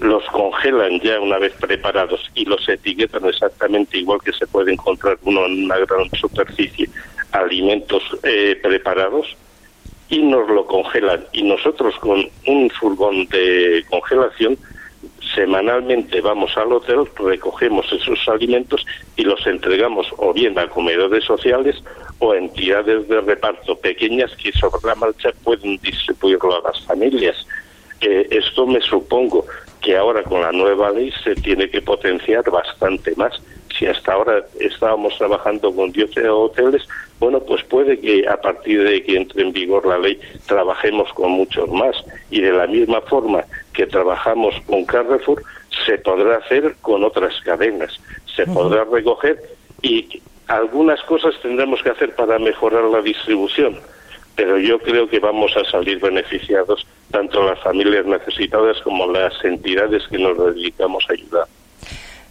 los 0.00 0.24
congelan 0.26 1.00
ya 1.00 1.20
una 1.20 1.38
vez 1.38 1.52
preparados 1.54 2.30
y 2.34 2.44
los 2.44 2.68
etiquetan 2.68 3.24
exactamente 3.26 3.98
igual 3.98 4.20
que 4.24 4.32
se 4.32 4.46
puede 4.46 4.72
encontrar 4.72 5.18
uno 5.22 5.46
en 5.46 5.64
una 5.64 5.78
gran 5.78 6.10
superficie 6.10 6.88
alimentos 7.32 8.02
eh, 8.22 8.58
preparados 8.62 9.36
y 10.08 10.22
nos 10.22 10.48
lo 10.48 10.66
congelan. 10.66 11.24
Y 11.32 11.42
nosotros 11.42 11.94
con 11.96 12.28
un 12.46 12.70
furgón 12.70 13.26
de 13.26 13.84
congelación 13.90 14.58
semanalmente 15.34 16.20
vamos 16.20 16.56
al 16.56 16.72
hotel, 16.72 17.08
recogemos 17.16 17.90
esos 17.92 18.18
alimentos 18.28 18.86
y 19.16 19.22
los 19.22 19.44
entregamos 19.46 20.06
o 20.16 20.32
bien 20.32 20.58
a 20.58 20.68
comedores 20.68 21.24
sociales 21.24 21.82
o 22.18 22.32
a 22.32 22.38
entidades 22.38 23.08
de 23.08 23.20
reparto 23.20 23.76
pequeñas 23.76 24.34
que 24.36 24.52
sobre 24.52 24.86
la 24.86 24.94
marcha 24.94 25.30
pueden 25.42 25.78
distribuirlo 25.78 26.56
a 26.56 26.70
las 26.70 26.80
familias. 26.84 27.46
Eh, 28.06 28.28
esto 28.30 28.66
me 28.66 28.82
supongo 28.82 29.46
que 29.80 29.96
ahora 29.96 30.22
con 30.24 30.42
la 30.42 30.52
nueva 30.52 30.90
ley 30.90 31.10
se 31.24 31.34
tiene 31.36 31.70
que 31.70 31.80
potenciar 31.80 32.44
bastante 32.50 33.14
más. 33.16 33.32
Si 33.78 33.86
hasta 33.86 34.12
ahora 34.12 34.44
estábamos 34.60 35.16
trabajando 35.16 35.74
con 35.74 35.90
10 35.90 36.10
hoteles, 36.28 36.86
bueno, 37.18 37.40
pues 37.40 37.64
puede 37.64 37.98
que 37.98 38.28
a 38.28 38.36
partir 38.36 38.84
de 38.84 39.02
que 39.02 39.16
entre 39.16 39.42
en 39.42 39.52
vigor 39.54 39.86
la 39.86 39.96
ley 39.96 40.20
trabajemos 40.46 41.10
con 41.14 41.30
muchos 41.30 41.66
más. 41.70 41.96
Y 42.30 42.42
de 42.42 42.52
la 42.52 42.66
misma 42.66 43.00
forma 43.00 43.42
que 43.72 43.86
trabajamos 43.86 44.54
con 44.66 44.84
Carrefour, 44.84 45.42
se 45.86 45.96
podrá 45.96 46.36
hacer 46.36 46.74
con 46.82 47.04
otras 47.04 47.40
cadenas, 47.40 47.98
se 48.36 48.46
podrá 48.46 48.84
recoger 48.84 49.40
y 49.80 50.20
algunas 50.48 51.00
cosas 51.04 51.34
tendremos 51.40 51.82
que 51.82 51.90
hacer 51.90 52.14
para 52.14 52.38
mejorar 52.38 52.84
la 52.84 53.00
distribución, 53.00 53.80
pero 54.36 54.58
yo 54.58 54.78
creo 54.78 55.08
que 55.08 55.20
vamos 55.20 55.56
a 55.56 55.64
salir 55.70 55.98
beneficiados 56.00 56.86
tanto 57.10 57.42
las 57.44 57.60
familias 57.60 58.06
necesitadas 58.06 58.80
como 58.82 59.06
las 59.06 59.32
entidades 59.44 60.02
que 60.08 60.18
nos 60.18 60.36
dedicamos 60.54 61.04
a 61.08 61.12
ayudar. 61.12 61.46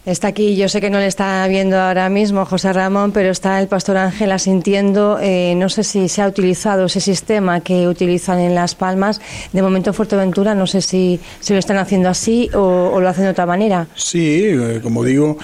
Está 0.06 0.28
aquí, 0.28 0.54
yo 0.54 0.68
sé 0.68 0.82
que 0.82 0.90
no 0.90 0.98
le 0.98 1.06
está 1.06 1.46
viendo 1.48 1.80
ahora 1.80 2.10
mismo 2.10 2.44
José 2.44 2.74
Ramón, 2.74 3.12
pero 3.12 3.30
está 3.30 3.58
el 3.58 3.68
pastor 3.68 3.96
Ángel 3.96 4.32
asintiendo. 4.32 5.18
Eh, 5.18 5.54
no 5.56 5.70
sé 5.70 5.82
si 5.82 6.10
se 6.10 6.20
ha 6.20 6.28
utilizado 6.28 6.84
ese 6.84 7.00
sistema 7.00 7.60
que 7.60 7.88
utilizan 7.88 8.38
en 8.38 8.54
Las 8.54 8.74
Palmas. 8.74 9.22
De 9.54 9.62
momento 9.62 9.90
en 9.90 9.94
Fuerteventura, 9.94 10.54
no 10.54 10.66
sé 10.66 10.82
si, 10.82 11.20
se 11.40 11.54
lo 11.54 11.58
están 11.58 11.78
haciendo 11.78 12.10
así 12.10 12.50
o, 12.52 13.00
lo 13.00 13.08
hacen 13.08 13.24
de 13.24 13.30
otra 13.30 13.46
manera. 13.46 13.86
Sí, 13.94 14.42
eh, 14.44 14.80
como 14.82 15.04
digo, 15.04 15.38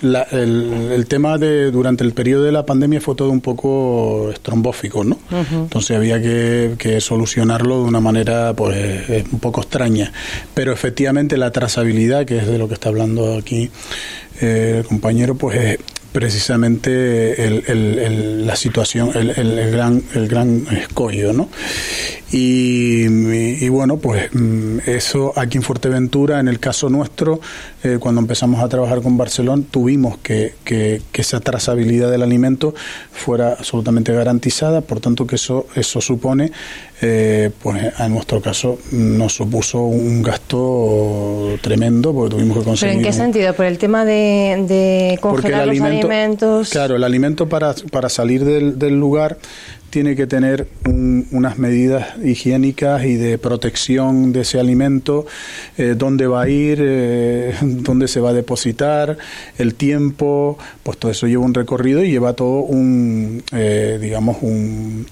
el, 0.00 1.06
tema 1.06 1.36
de 1.36 1.70
durante 1.70 2.02
el 2.02 2.14
periodo 2.14 2.44
de 2.44 2.52
la 2.52 2.64
pandemia 2.64 3.02
fue 3.02 3.14
todo 3.14 3.28
un 3.28 3.42
poco 3.42 4.30
estrombófico, 4.32 5.04
¿no? 5.04 5.18
Entonces 5.30 5.94
había 5.94 6.22
que, 6.22 6.74
que, 6.78 7.02
solucionarlo 7.02 7.82
de 7.82 7.84
una 7.84 8.00
manera 8.00 8.54
pues 8.54 9.26
un 9.30 9.40
poco 9.40 9.60
extraña. 9.60 10.10
Pero 10.54 10.72
efectivamente 10.72 11.36
la 11.36 11.50
trazabilidad, 11.50 12.24
que 12.24 12.38
es 12.38 12.46
de 12.46 12.56
lo 12.56 12.66
que 12.66 12.74
está 12.74 12.88
hablando 12.88 13.36
aquí 13.36 13.70
eh, 14.40 14.76
el 14.78 14.84
compañero, 14.84 15.34
pues 15.34 15.58
es 15.58 15.78
precisamente 16.12 17.46
el, 17.46 18.46
la 18.46 18.56
situación, 18.56 19.10
el, 19.14 19.70
gran, 19.70 20.02
el 20.14 20.28
gran 20.28 20.66
escollo, 20.72 21.32
¿no? 21.32 21.48
Y, 22.32 23.68
bueno, 23.68 23.96
pues 23.96 24.32
mm, 24.32 24.78
eso 24.86 25.32
aquí 25.36 25.58
en 25.58 25.62
Fuerteventura, 25.62 26.38
en 26.38 26.48
el 26.48 26.60
caso 26.60 26.88
nuestro, 26.88 27.40
eh, 27.82 27.98
cuando 27.98 28.20
empezamos 28.20 28.62
a 28.62 28.68
trabajar 28.68 29.02
con 29.02 29.16
Barcelona, 29.16 29.62
tuvimos 29.68 30.18
que, 30.18 30.54
que, 30.64 31.02
esa 31.14 31.40
trazabilidad 31.40 32.10
del 32.10 32.22
alimento 32.22 32.74
fuera 33.12 33.52
absolutamente 33.52 34.12
garantizada, 34.12 34.80
por 34.80 35.00
tanto 35.00 35.26
que 35.26 35.36
eso, 35.36 35.66
eso 35.74 36.00
supone, 36.00 36.50
eh, 37.02 37.50
pues 37.62 37.92
en 37.98 38.12
nuestro 38.12 38.40
caso 38.40 38.78
nos 38.92 39.34
supuso 39.34 39.80
un 39.80 40.22
gasto 40.22 41.56
tremendo, 41.62 42.12
porque 42.12 42.36
tuvimos 42.36 42.58
que 42.58 42.64
conseguir... 42.64 42.96
¿Pero 42.96 43.00
en 43.00 43.06
qué 43.06 43.12
sentido? 43.12 43.54
¿Por 43.54 43.66
el 43.66 43.78
tema 43.78 44.04
de, 44.04 44.64
de 44.68 45.18
congelar 45.20 45.66
los 45.66 45.80
alimentos? 45.80 46.70
Claro, 46.70 46.96
el 46.96 47.04
alimento 47.04 47.48
para, 47.48 47.74
para 47.90 48.08
salir 48.08 48.44
del, 48.44 48.78
del 48.78 48.98
lugar 48.98 49.38
tiene 49.90 50.16
que 50.16 50.26
tener 50.26 50.68
unas 50.84 51.58
medidas 51.58 52.16
higiénicas 52.24 53.04
y 53.04 53.16
de 53.16 53.38
protección 53.38 54.32
de 54.32 54.42
ese 54.42 54.58
alimento, 54.58 55.26
eh, 55.76 55.94
dónde 55.96 56.26
va 56.26 56.42
a 56.42 56.48
ir, 56.48 56.78
eh, 56.80 57.54
dónde 57.60 58.08
se 58.08 58.20
va 58.20 58.30
a 58.30 58.32
depositar, 58.32 59.18
el 59.58 59.74
tiempo, 59.74 60.58
pues 60.82 60.98
todo 60.98 61.10
eso 61.10 61.26
lleva 61.26 61.44
un 61.44 61.54
recorrido 61.54 62.02
y 62.02 62.10
lleva 62.10 62.32
todo 62.34 62.60
un, 62.60 63.42
eh, 63.52 63.98
digamos, 64.00 64.38
un, 64.40 65.06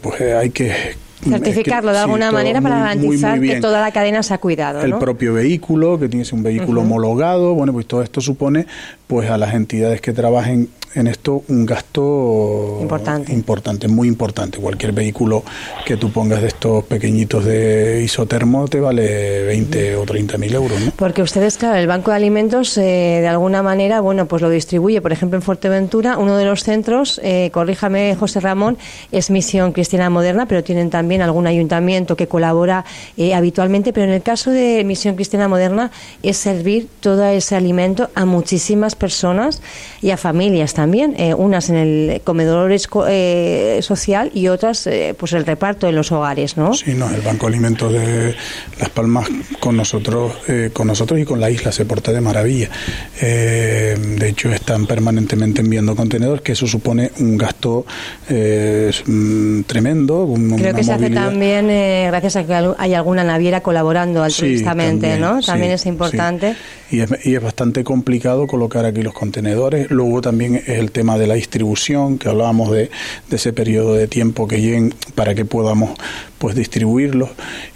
pues 0.00 0.20
hay 0.20 0.50
que 0.50 0.94
certificarlo 1.28 1.92
de 1.92 1.98
alguna 1.98 2.30
manera 2.30 2.60
para 2.60 2.78
garantizar 2.78 3.40
que 3.40 3.60
toda 3.60 3.80
la 3.80 3.90
cadena 3.90 4.22
se 4.22 4.34
ha 4.34 4.38
cuidado. 4.38 4.82
El 4.82 4.98
propio 4.98 5.34
vehículo, 5.34 5.98
que 5.98 6.08
tiene 6.08 6.22
que 6.22 6.30
ser 6.30 6.34
un 6.34 6.42
vehículo 6.42 6.82
homologado, 6.82 7.54
bueno, 7.54 7.72
pues 7.72 7.86
todo 7.86 8.02
esto 8.02 8.20
supone 8.20 8.66
pues 9.06 9.30
a 9.30 9.38
las 9.38 9.54
entidades 9.54 10.00
que 10.00 10.12
trabajen 10.12 10.68
en 10.96 11.06
esto 11.08 11.44
un 11.48 11.66
gasto 11.66 12.78
importante. 12.80 13.32
importante, 13.32 13.86
muy 13.86 14.08
importante. 14.08 14.58
Cualquier 14.58 14.92
vehículo 14.92 15.44
que 15.84 15.98
tú 15.98 16.10
pongas 16.10 16.40
de 16.40 16.48
estos 16.48 16.84
pequeñitos 16.84 17.44
de 17.44 18.02
isotermo 18.02 18.66
te 18.66 18.80
vale 18.80 19.44
20 19.44 19.96
o 19.96 20.04
30 20.04 20.38
mil 20.38 20.54
euros. 20.54 20.80
¿no? 20.80 20.92
Porque 20.96 21.20
ustedes, 21.20 21.58
claro, 21.58 21.76
el 21.76 21.86
Banco 21.86 22.10
de 22.10 22.16
Alimentos 22.16 22.78
eh, 22.78 23.18
de 23.20 23.28
alguna 23.28 23.62
manera, 23.62 24.00
bueno, 24.00 24.26
pues 24.26 24.40
lo 24.40 24.48
distribuye. 24.48 25.02
Por 25.02 25.12
ejemplo, 25.12 25.36
en 25.36 25.42
Fuerteventura, 25.42 26.16
uno 26.16 26.38
de 26.38 26.46
los 26.46 26.62
centros, 26.64 27.20
eh, 27.22 27.50
corríjame 27.52 28.16
José 28.18 28.40
Ramón, 28.40 28.78
es 29.12 29.28
Misión 29.28 29.72
Cristiana 29.72 30.08
Moderna, 30.08 30.46
pero 30.46 30.64
tienen 30.64 30.88
también 30.88 31.20
algún 31.20 31.46
ayuntamiento 31.46 32.16
que 32.16 32.26
colabora 32.26 32.86
eh, 33.18 33.34
habitualmente. 33.34 33.92
Pero 33.92 34.06
en 34.06 34.12
el 34.12 34.22
caso 34.22 34.50
de 34.50 34.82
Misión 34.84 35.14
Cristiana 35.14 35.46
Moderna 35.46 35.90
es 36.22 36.38
servir 36.38 36.88
todo 37.00 37.26
ese 37.26 37.54
alimento 37.54 38.08
a 38.14 38.24
muchísimas 38.24 38.94
personas 38.94 39.60
y 40.00 40.10
a 40.10 40.16
familias 40.16 40.72
también 40.72 40.85
también, 40.86 41.16
eh, 41.18 41.34
unas 41.34 41.68
en 41.68 41.74
el 41.74 42.20
comedor 42.22 42.70
eh, 43.08 43.80
social 43.82 44.30
y 44.32 44.46
otras 44.46 44.86
eh, 44.86 45.16
pues 45.18 45.32
el 45.32 45.44
reparto 45.44 45.88
en 45.88 45.96
los 45.96 46.12
hogares, 46.12 46.56
¿no? 46.56 46.74
Sí, 46.74 46.94
no, 46.94 47.10
el 47.10 47.22
Banco 47.22 47.48
Alimentos 47.48 47.92
de 47.92 48.36
Las 48.78 48.90
Palmas 48.90 49.26
con 49.58 49.76
nosotros, 49.76 50.32
con 50.72 50.86
nosotros 50.86 51.18
y 51.18 51.24
con 51.24 51.40
la 51.40 51.50
isla 51.50 51.72
se 51.72 51.84
porta 51.84 52.12
de 52.12 52.20
maravilla. 52.20 52.70
de 53.20 54.28
hecho, 54.28 54.52
están 54.52 54.86
permanentemente 54.86 55.60
enviando 55.60 55.96
contenedores, 55.96 56.42
que 56.42 56.52
eso 56.52 56.68
supone 56.68 57.10
un 57.18 57.36
gasto 57.36 57.84
mm, 58.28 59.62
tremendo. 59.62 60.32
Creo 60.56 60.72
que 60.72 60.84
se 60.84 60.92
hace 60.92 61.10
también 61.10 61.66
gracias 61.66 62.36
a 62.36 62.46
que 62.46 62.54
hay 62.78 62.94
alguna 62.94 63.24
naviera 63.24 63.60
colaborando 63.60 64.22
altruistamente, 64.22 65.18
¿no? 65.18 65.40
También 65.40 65.72
es 65.72 65.84
importante. 65.86 66.54
Y, 66.92 67.00
es, 67.00 67.10
y 67.24 67.34
es 67.34 67.42
bastante 67.42 67.82
complicado 67.82 68.46
colocar 68.46 68.84
aquí 68.84 69.02
los 69.02 69.14
contenedores. 69.14 69.90
Luego 69.90 70.20
también 70.20 70.62
el 70.78 70.90
tema 70.90 71.18
de 71.18 71.26
la 71.26 71.34
distribución, 71.34 72.18
que 72.18 72.28
hablábamos 72.28 72.70
de, 72.70 72.90
ese 73.30 73.52
periodo 73.52 73.94
de 73.94 74.08
tiempo 74.08 74.46
que 74.48 74.60
lleguen 74.60 74.94
para 75.14 75.34
que 75.34 75.44
podamos 75.44 75.90
pues 76.38 76.54
distribuirlos. 76.54 77.30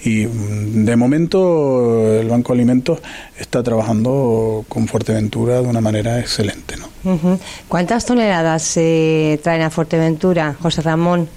Y 0.04 0.26
mm, 0.26 0.84
de 0.84 0.96
momento 0.96 2.20
el 2.20 2.28
Banco 2.28 2.52
de 2.52 2.58
Alimentos 2.58 3.00
está 3.38 3.62
trabajando 3.62 4.64
con 4.68 4.88
Fuerteventura 4.88 5.60
de 5.60 5.68
una 5.68 5.80
manera 5.80 6.18
excelente. 6.20 6.76
¿no? 6.76 7.38
¿Cuántas 7.68 8.04
toneladas 8.04 8.62
se 8.62 9.40
traen 9.42 9.62
a 9.62 9.70
Fuerteventura, 9.70 10.54
José 10.60 10.82
Ramón? 10.82 11.28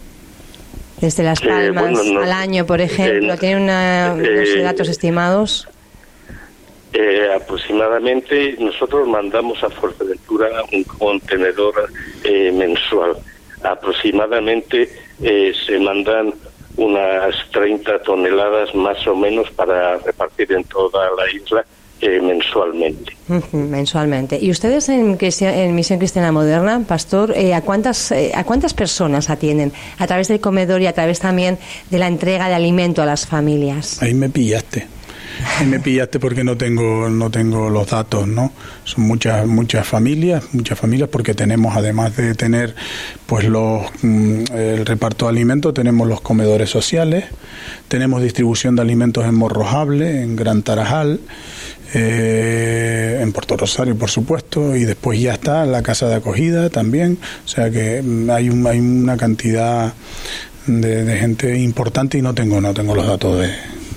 Desde 0.99 1.23
Las 1.23 1.41
eh, 1.41 1.71
Palmas 1.73 1.99
al 1.99 2.31
año, 2.31 2.65
por 2.65 2.79
ejemplo, 2.79 3.37
¿tiene 3.37 3.61
una, 3.61 4.13
unos 4.15 4.27
eh, 4.27 4.61
datos 4.61 4.87
estimados? 4.87 5.67
Eh, 6.93 7.27
aproximadamente 7.35 8.55
nosotros 8.59 9.07
mandamos 9.07 9.63
a 9.63 9.69
Fuerteventura 9.71 10.47
un 10.71 10.83
contenedor 10.83 11.89
eh, 12.23 12.51
mensual. 12.51 13.17
Aproximadamente 13.63 14.89
eh, 15.21 15.53
se 15.65 15.79
mandan 15.79 16.33
unas 16.77 17.35
30 17.51 18.03
toneladas 18.03 18.75
más 18.75 19.07
o 19.07 19.15
menos 19.15 19.49
para 19.51 19.97
repartir 19.97 20.51
en 20.51 20.63
toda 20.65 21.09
la 21.17 21.31
isla 21.31 21.65
mensualmente. 22.21 23.15
mensualmente. 23.53 24.37
¿Y 24.37 24.51
ustedes 24.51 24.89
en, 24.89 25.17
en 25.21 25.75
Misión 25.75 25.99
Cristiana 25.99 26.33
Moderna, 26.33 26.83
Pastor, 26.85 27.33
¿a, 27.33 27.61
cuántas, 27.61 28.11
¿a 28.11 28.43
cuántas 28.43 28.73
personas 28.73 29.29
atienden 29.29 29.71
a 29.97 30.05
través 30.05 30.27
del 30.27 30.41
comedor 30.41 30.81
y 30.81 30.87
a 30.87 30.91
través 30.91 31.21
también 31.21 31.57
de 31.89 31.99
la 31.99 32.07
entrega 32.07 32.49
de 32.49 32.55
alimento 32.55 33.01
a 33.01 33.05
las 33.05 33.25
familias? 33.25 34.03
Ahí 34.03 34.13
me 34.13 34.27
pillaste. 34.27 34.85
Y 35.61 35.65
me 35.65 35.79
pillaste 35.79 36.19
porque 36.19 36.43
no 36.43 36.57
tengo 36.57 37.09
no 37.09 37.29
tengo 37.29 37.69
los 37.69 37.89
datos, 37.89 38.27
¿no? 38.27 38.51
Son 38.83 39.03
muchas 39.05 39.45
muchas 39.45 39.87
familias, 39.87 40.43
muchas 40.53 40.77
familias 40.77 41.09
porque 41.09 41.33
tenemos 41.33 41.75
además 41.75 42.15
de 42.15 42.35
tener 42.35 42.75
pues 43.25 43.45
los 43.45 43.83
mm, 44.01 44.43
el 44.53 44.85
reparto 44.85 45.25
de 45.25 45.31
alimentos, 45.31 45.73
tenemos 45.73 46.07
los 46.07 46.21
comedores 46.21 46.69
sociales, 46.69 47.25
tenemos 47.87 48.21
distribución 48.21 48.75
de 48.75 48.81
alimentos 48.81 49.25
en 49.25 49.35
Morrojable, 49.35 50.21
en 50.21 50.35
Gran 50.35 50.63
Tarajal, 50.63 51.19
eh, 51.93 53.19
en 53.21 53.31
Puerto 53.31 53.57
Rosario, 53.57 53.95
por 53.95 54.09
supuesto, 54.09 54.75
y 54.75 54.83
después 54.83 55.19
ya 55.19 55.33
está 55.33 55.65
la 55.65 55.83
casa 55.83 56.07
de 56.07 56.15
acogida 56.15 56.69
también, 56.69 57.19
o 57.45 57.47
sea 57.47 57.69
que 57.69 58.01
mm, 58.01 58.29
hay 58.29 58.49
un, 58.49 58.65
hay 58.65 58.79
una 58.79 59.17
cantidad 59.17 59.93
de, 60.67 61.17
gente 61.17 61.59
importante 61.59 62.17
y 62.17 62.21
no 62.21 62.33
tengo 62.33 62.61
no 62.61 62.73
tengo 62.73 62.95
los 62.95 63.05
datos 63.05 63.39
de, 63.39 63.49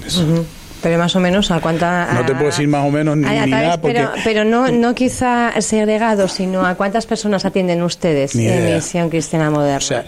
eso. 0.06 0.44
Pero 0.82 0.98
más 0.98 1.16
o 1.16 1.20
menos 1.20 1.50
a 1.50 1.60
cuánta... 1.60 2.12
No 2.14 2.24
te 2.24 2.32
puedo 2.34 2.46
decir 2.46 2.68
más 2.68 2.86
o 2.86 2.90
menos 2.90 3.16
ni, 3.16 3.24
nada 3.24 3.80
porque... 3.80 4.06
Pero, 4.24 4.44
no, 4.44 4.70
no 4.70 4.94
quizá 4.94 5.60
segregado, 5.60 6.28
sino 6.28 6.64
a 6.64 6.74
cuántas 6.74 7.06
personas 7.06 7.44
atienden 7.44 7.82
ustedes 7.82 8.34
en 8.34 8.74
Misión 8.74 9.08
Cristiana 9.10 9.50
Moderna. 9.50 9.78
O 9.78 9.80
sea, 9.80 10.04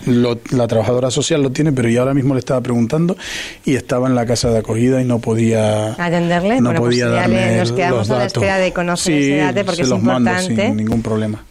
la 0.51 0.67
trabajadora 0.67 1.11
social 1.11 1.43
lo 1.43 1.51
tiene, 1.51 1.73
pero 1.73 1.89
yo 1.89 2.01
ahora 2.01 2.15
mismo 2.15 2.35
le 2.35 2.41
estaba 2.41 2.61
preguntando 2.61 3.17
y 3.65 3.77
estaba 3.77 4.09
en 4.09 4.15
la 4.15 4.27
casa 4.27 4.51
de 4.51 4.59
acogida 4.59 5.01
y 5.01 5.05
no 5.05 5.19
podía... 5.19 5.93
¿Atenderle? 5.93 6.61
No 6.61 6.71
pues 6.71 6.81
podía 6.81 7.09
darle 7.09 7.59
nos 7.59 7.73
quedamos 7.73 8.11
a 8.11 8.19
la 8.19 8.25
espera 8.27 8.59
de 8.59 8.73
conocer 8.73 9.15
ese 9.15 9.37
dato 9.37 9.65
porque 9.65 9.83
es 9.83 9.91
importante. 9.91 10.67
sin 10.67 10.77
ningún 10.77 11.03
problema. 11.03 11.45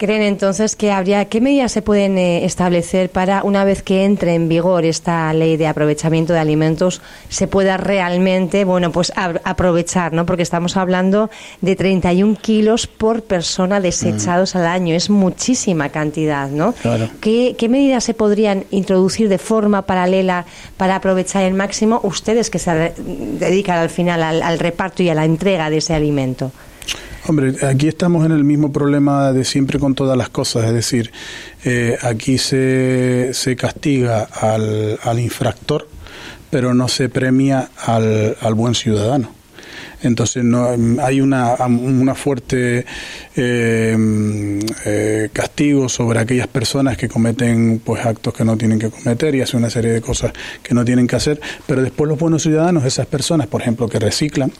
¿Creen 0.00 0.22
entonces 0.22 0.76
que 0.76 0.92
habría, 0.92 1.26
qué 1.26 1.42
medidas 1.42 1.72
se 1.72 1.82
pueden 1.82 2.16
eh, 2.16 2.46
establecer 2.46 3.10
para, 3.10 3.42
una 3.42 3.64
vez 3.64 3.82
que 3.82 4.06
entre 4.06 4.32
en 4.32 4.48
vigor 4.48 4.86
esta 4.86 5.30
ley 5.34 5.58
de 5.58 5.66
aprovechamiento 5.66 6.32
de 6.32 6.38
alimentos, 6.38 7.02
se 7.28 7.46
pueda 7.46 7.76
realmente, 7.76 8.64
bueno, 8.64 8.92
pues 8.92 9.12
aprovechar, 9.14 10.14
¿no? 10.14 10.24
Porque 10.24 10.42
estamos 10.42 10.78
hablando 10.78 11.28
de 11.60 11.76
31 11.76 12.38
kilos 12.40 12.86
por 12.86 13.24
persona 13.24 13.78
desechados 13.78 14.56
al 14.56 14.68
año, 14.68 14.94
es 14.94 15.10
muchísima 15.10 15.90
cantidad, 15.90 16.48
¿no? 16.48 16.72
Claro. 16.72 17.10
¿Qué, 17.20 17.54
medidas 17.68 18.02
se 18.02 18.14
podrían 18.14 18.64
introducir 18.70 19.28
de 19.28 19.36
forma 19.36 19.82
paralela 19.82 20.46
para 20.78 20.96
aprovechar 20.96 21.42
el 21.42 21.52
máximo 21.52 22.00
ustedes 22.04 22.48
que 22.48 22.58
se 22.58 22.94
dedican 22.96 23.76
al 23.76 23.90
final 23.90 24.22
al 24.22 24.58
reparto 24.58 25.02
y 25.02 25.10
a 25.10 25.14
la 25.14 25.26
entrega 25.26 25.68
de 25.68 25.76
ese 25.76 25.92
alimento? 25.92 26.52
Hombre, 27.26 27.54
aquí 27.66 27.86
estamos 27.86 28.24
en 28.24 28.32
el 28.32 28.44
mismo 28.44 28.72
problema 28.72 29.32
de 29.32 29.44
siempre 29.44 29.78
con 29.78 29.94
todas 29.94 30.16
las 30.16 30.30
cosas, 30.30 30.64
es 30.64 30.72
decir, 30.72 31.12
eh, 31.64 31.98
aquí 32.02 32.38
se, 32.38 33.30
se 33.34 33.56
castiga 33.56 34.22
al, 34.22 34.98
al 35.02 35.18
infractor, 35.20 35.86
pero 36.48 36.72
no 36.72 36.88
se 36.88 37.08
premia 37.08 37.70
al, 37.76 38.36
al 38.40 38.54
buen 38.54 38.74
ciudadano. 38.74 39.39
Entonces 40.02 40.44
no 40.44 40.68
hay 41.02 41.20
una, 41.20 41.54
una 41.66 42.14
fuerte 42.14 42.84
eh, 43.36 43.96
eh, 44.86 45.28
castigo 45.32 45.88
sobre 45.88 46.20
aquellas 46.20 46.46
personas 46.46 46.96
que 46.96 47.08
cometen 47.08 47.80
pues 47.84 48.04
actos 48.04 48.34
que 48.34 48.44
no 48.44 48.56
tienen 48.56 48.78
que 48.78 48.90
cometer 48.90 49.34
y 49.34 49.40
hacen 49.42 49.60
una 49.60 49.70
serie 49.70 49.92
de 49.92 50.00
cosas 50.00 50.32
que 50.62 50.74
no 50.74 50.84
tienen 50.84 51.06
que 51.06 51.16
hacer, 51.16 51.40
pero 51.66 51.82
después 51.82 52.08
los 52.08 52.18
buenos 52.18 52.42
ciudadanos, 52.42 52.84
esas 52.84 53.06
personas, 53.06 53.46
por 53.46 53.60
ejemplo, 53.60 53.88
que 53.88 53.98
reciclan, 53.98 54.52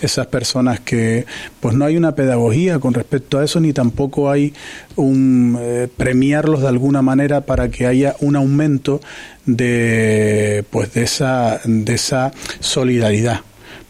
esas 0.00 0.26
personas 0.26 0.80
que 0.80 1.26
pues 1.60 1.74
no 1.74 1.84
hay 1.84 1.96
una 1.96 2.14
pedagogía 2.14 2.78
con 2.78 2.94
respecto 2.94 3.38
a 3.38 3.44
eso 3.44 3.60
ni 3.60 3.72
tampoco 3.72 4.30
hay 4.30 4.54
un 4.96 5.58
eh, 5.60 5.88
premiarlos 5.96 6.62
de 6.62 6.68
alguna 6.68 7.02
manera 7.02 7.42
para 7.42 7.68
que 7.70 7.86
haya 7.86 8.14
un 8.20 8.36
aumento 8.36 9.00
de 9.46 10.64
pues 10.70 10.94
de 10.94 11.02
esa 11.02 11.60
de 11.64 11.94
esa 11.94 12.32
solidaridad 12.60 13.40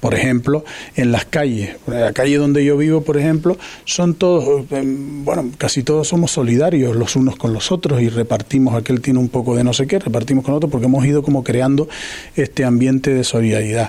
Por 0.05 0.13
ejemplo, 0.15 0.67
en 0.97 1.13
las 1.13 1.25
calles. 1.25 1.77
La 1.87 2.13
calle 2.13 2.37
donde 2.37 2.63
yo 2.63 2.77
vivo, 2.77 3.01
por 3.01 3.17
ejemplo, 3.17 3.57
son 3.87 4.13
todos, 4.13 4.71
em, 4.71 5.25
bueno, 5.25 5.51
casi 5.57 5.83
todos 5.83 6.09
somos 6.09 6.31
solidarios 6.31 6.95
los 6.95 7.17
unos 7.17 7.37
con 7.37 7.55
los 7.55 7.73
otros 7.73 8.03
y 8.03 8.11
repartimos, 8.11 8.75
aquel 8.75 9.01
tiene 9.01 9.19
un 9.19 9.31
poco 9.31 9.57
de 9.57 9.65
no 9.65 9.73
sé 9.73 9.87
qué, 9.87 9.99
repartimos 9.99 10.45
con 10.45 10.53
otro 10.53 10.69
porque 10.69 10.89
hemos 10.89 11.07
ido 11.07 11.23
como 11.23 11.43
creando 11.43 11.89
este 12.37 12.67
ambiente 12.67 13.15
de 13.15 13.25
solidaridad. 13.25 13.89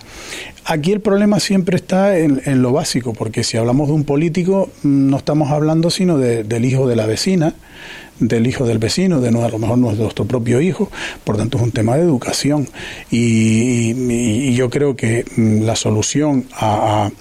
Aquí 0.64 0.94
el 0.94 1.02
problema 1.02 1.42
siempre 1.42 1.76
está 1.76 2.18
en, 2.18 2.62
lo 2.62 2.72
básico, 2.72 3.12
porque 3.12 3.44
si 3.44 3.58
hablamos 3.58 3.90
de 3.90 3.96
un 3.96 4.06
político, 4.06 4.70
mm, 4.84 5.10
no 5.10 5.18
estamos 5.18 5.52
hablando 5.52 5.90
sino 5.90 6.18
del 6.18 6.64
hijo 6.64 6.88
de 6.88 6.96
la 6.96 7.08
vecina, 7.08 7.56
del 8.20 8.48
hijo 8.48 8.66
del 8.66 8.78
vecino, 8.78 9.20
de 9.22 9.32
no, 9.32 9.44
a 9.44 9.50
lo 9.50 9.60
mejor 9.60 9.78
nuestro 9.78 10.26
propio 10.26 10.62
hijo, 10.62 10.90
por 11.24 11.38
tanto 11.38 11.58
es 11.58 11.64
un 11.64 11.72
tema 11.72 11.96
de 11.96 12.04
educación. 12.04 12.68
Y, 13.12 14.54
yo 14.56 14.70
creo 14.70 14.96
que 14.96 15.26
mm, 15.36 15.64
la 15.64 15.76
solución 15.76 16.46
a, 16.54 17.12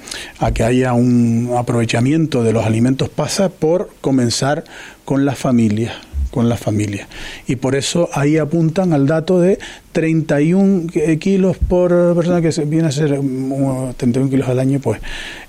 que 0.54 0.62
haya 0.62 0.92
un 0.92 1.52
aprovechamiento 1.57 2.44
de 2.44 2.52
los 2.52 2.64
alimentos 2.64 3.09
pasa 3.09 3.48
por 3.48 3.90
comenzar 4.00 4.64
con 5.04 5.24
las 5.24 5.38
familias 5.38 5.94
con 6.35 6.49
las 6.49 6.59
familias. 6.59 7.07
Y 7.47 7.55
por 7.55 7.77
eso 7.77 8.09
ahí 8.12 8.38
apuntan 8.38 8.92
al 8.92 9.07
dato 9.07 9.40
de 9.40 9.61
31 9.92 10.88
kilos 11.20 11.57
por 11.57 11.90
persona, 12.16 12.42
que 12.42 12.51
viene 12.64 12.88
a 12.88 12.90
ser 12.90 13.11
31 13.11 14.27
mm, 14.27 14.29
kilos 14.29 14.49
al 14.49 14.59
año, 14.59 14.81
pues 14.81 15.01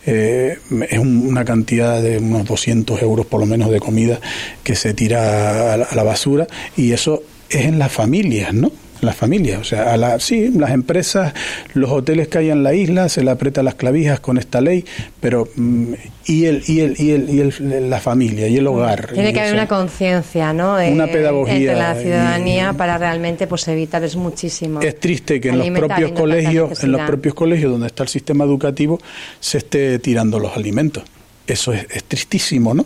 eh, 0.06 0.60
es 0.88 1.00
una 1.00 1.44
cantidad 1.44 2.04
de 2.04 2.20
unos 2.20 2.46
200 2.46 3.02
euros 3.02 3.26
por 3.26 3.40
lo 3.40 3.48
menos 3.48 3.72
de 3.72 3.80
comida 3.80 4.20
que 4.64 4.76
se 4.76 4.94
tira 4.94 5.74
a 5.74 5.96
la 5.96 6.04
basura 6.04 6.46
y 6.78 6.92
eso 6.92 7.24
es 7.50 7.66
en 7.66 7.80
las 7.80 7.92
familias, 7.92 8.54
¿no? 8.54 8.72
Las 9.06 9.16
familias. 9.16 9.60
O 9.60 9.64
sea, 9.64 9.94
a 9.94 9.98
la, 9.98 10.20
sí, 10.20 10.50
las 10.50 10.72
empresas, 10.72 11.34
los 11.74 11.90
hoteles 11.92 12.28
que 12.28 12.40
hay 12.40 12.50
en 12.50 12.64
la 12.64 12.74
isla, 12.74 13.10
se 13.10 13.24
le 13.24 13.32
aprieta 13.32 13.64
las 13.64 13.76
clavijas 13.76 14.20
con 14.20 14.38
esta 14.38 14.62
ley, 14.62 14.86
pero 15.20 15.48
mm, 15.56 15.94
y 16.26 16.46
el, 16.46 16.64
y 16.68 16.80
el, 16.82 16.96
y 17.00 17.12
el, 17.12 17.30
y 17.30 17.40
el, 17.40 17.90
la 17.90 18.00
familia 18.00 18.48
y 18.48 18.58
el 18.58 18.68
hogar. 18.68 19.12
Tiene 19.14 19.34
que 19.34 19.40
haber 19.40 19.54
una 19.54 19.68
conciencia, 19.68 20.54
¿no? 20.54 20.78
Una 20.78 21.08
pedagogía. 21.08 21.56
Entre 21.56 21.76
la 21.76 21.96
ciudadanía 21.96 22.74
para 22.74 22.98
realmente 22.98 23.48
pues 23.48 23.68
evitar 23.68 24.04
es 24.04 24.16
muchísimo. 24.16 24.82
Es 24.82 25.00
triste 25.00 25.40
que 25.40 25.50
en 25.50 25.60
los 25.60 25.70
propios 25.70 26.12
colegios, 26.12 26.84
en 26.84 26.92
los 26.92 27.02
propios 27.02 27.36
colegios 27.36 27.72
donde 27.72 27.88
está 27.88 28.04
el 28.04 28.10
sistema 28.10 28.44
educativo, 28.44 29.00
se 29.40 29.60
esté 29.60 30.00
tirando 30.00 30.40
los 30.40 30.56
alimentos. 30.56 31.04
Eso 31.48 31.74
es, 31.74 31.86
es 31.92 32.04
tristísimo, 32.06 32.74
¿no? 32.74 32.86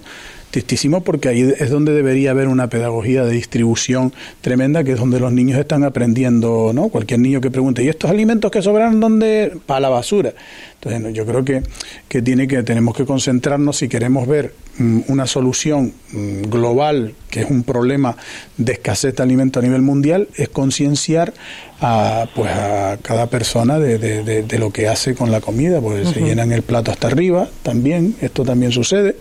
Tristísimo 0.52 1.02
porque 1.02 1.30
ahí 1.30 1.54
es 1.58 1.70
donde 1.70 1.94
debería 1.94 2.32
haber 2.32 2.48
una 2.48 2.70
pedagogía 2.70 3.24
de 3.24 3.32
distribución 3.32 4.14
tremenda, 4.42 4.84
que 4.84 4.94
es 4.94 5.00
donde 5.00 5.20
los 5.20 5.32
niños 5.32 5.60
están 5.60 5.84
aprendiendo, 5.84 6.72
¿no? 6.74 6.90
Cualquier 6.90 7.20
niño 7.20 7.42
que 7.42 7.52
pregunte, 7.52 7.84
¿y 7.84 7.90
estos 7.90 8.10
alimentos 8.10 8.52
que 8.52 8.62
sobran 8.62 9.00
dónde? 9.00 9.54
Para 9.66 9.82
la 9.82 9.90
basura. 9.90 10.34
Entonces, 10.82 11.14
yo 11.14 11.26
creo 11.26 11.44
que, 11.44 11.62
que, 12.08 12.22
tiene 12.22 12.48
que 12.48 12.64
tenemos 12.64 12.96
que 12.96 13.06
concentrarnos 13.06 13.78
si 13.78 13.88
queremos 13.88 14.28
ver 14.28 14.54
una 14.80 15.28
solución 15.28 15.94
mm, 16.12 16.44
global, 16.44 17.14
que 17.30 17.42
es 17.42 17.50
un 17.50 17.64
problema 17.64 18.16
de 18.58 18.74
escasez 18.74 19.16
de 19.16 19.24
alimentos 19.24 19.62
a 19.62 19.66
nivel 19.66 19.82
mundial, 19.82 20.28
es 20.36 20.50
concienciar 20.50 21.34
a, 21.82 22.28
pues 22.36 22.50
a 22.52 22.98
cada 23.02 23.28
persona 23.28 23.80
de, 23.80 23.98
de, 23.98 24.60
lo 24.60 24.72
que 24.72 24.88
hace 24.88 25.16
con 25.16 25.32
la 25.32 25.42
comida, 25.42 25.80
pues 25.80 26.10
se 26.10 26.22
llenan 26.22 26.52
el 26.52 26.64
plato 26.64 26.92
hasta 26.92 27.08
arriba 27.08 27.48
también, 27.64 28.16
esto 28.22 28.44
también 28.44 28.72
sucede, 28.72 29.16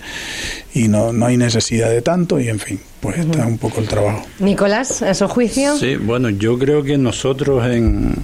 y 0.75 0.88
no, 0.88 1.12
no 1.12 1.27
hay 1.27 1.37
necesidad 1.37 1.90
de 1.90 2.03
tanto, 2.03 2.40
y 2.40 2.49
en 2.49 2.59
fin, 2.59 2.81
pues 3.01 3.19
está 3.19 3.47
un 3.47 3.59
poco 3.59 3.81
el 3.81 3.89
trabajo. 3.89 4.27
Nicolás, 4.41 5.03
¿a 5.03 5.15
su 5.15 5.29
juicio? 5.29 5.77
Sí, 5.77 5.97
bueno, 5.97 6.31
yo 6.31 6.59
creo 6.59 6.83
que 6.83 6.99
nosotros, 6.99 7.65
en, 7.67 8.15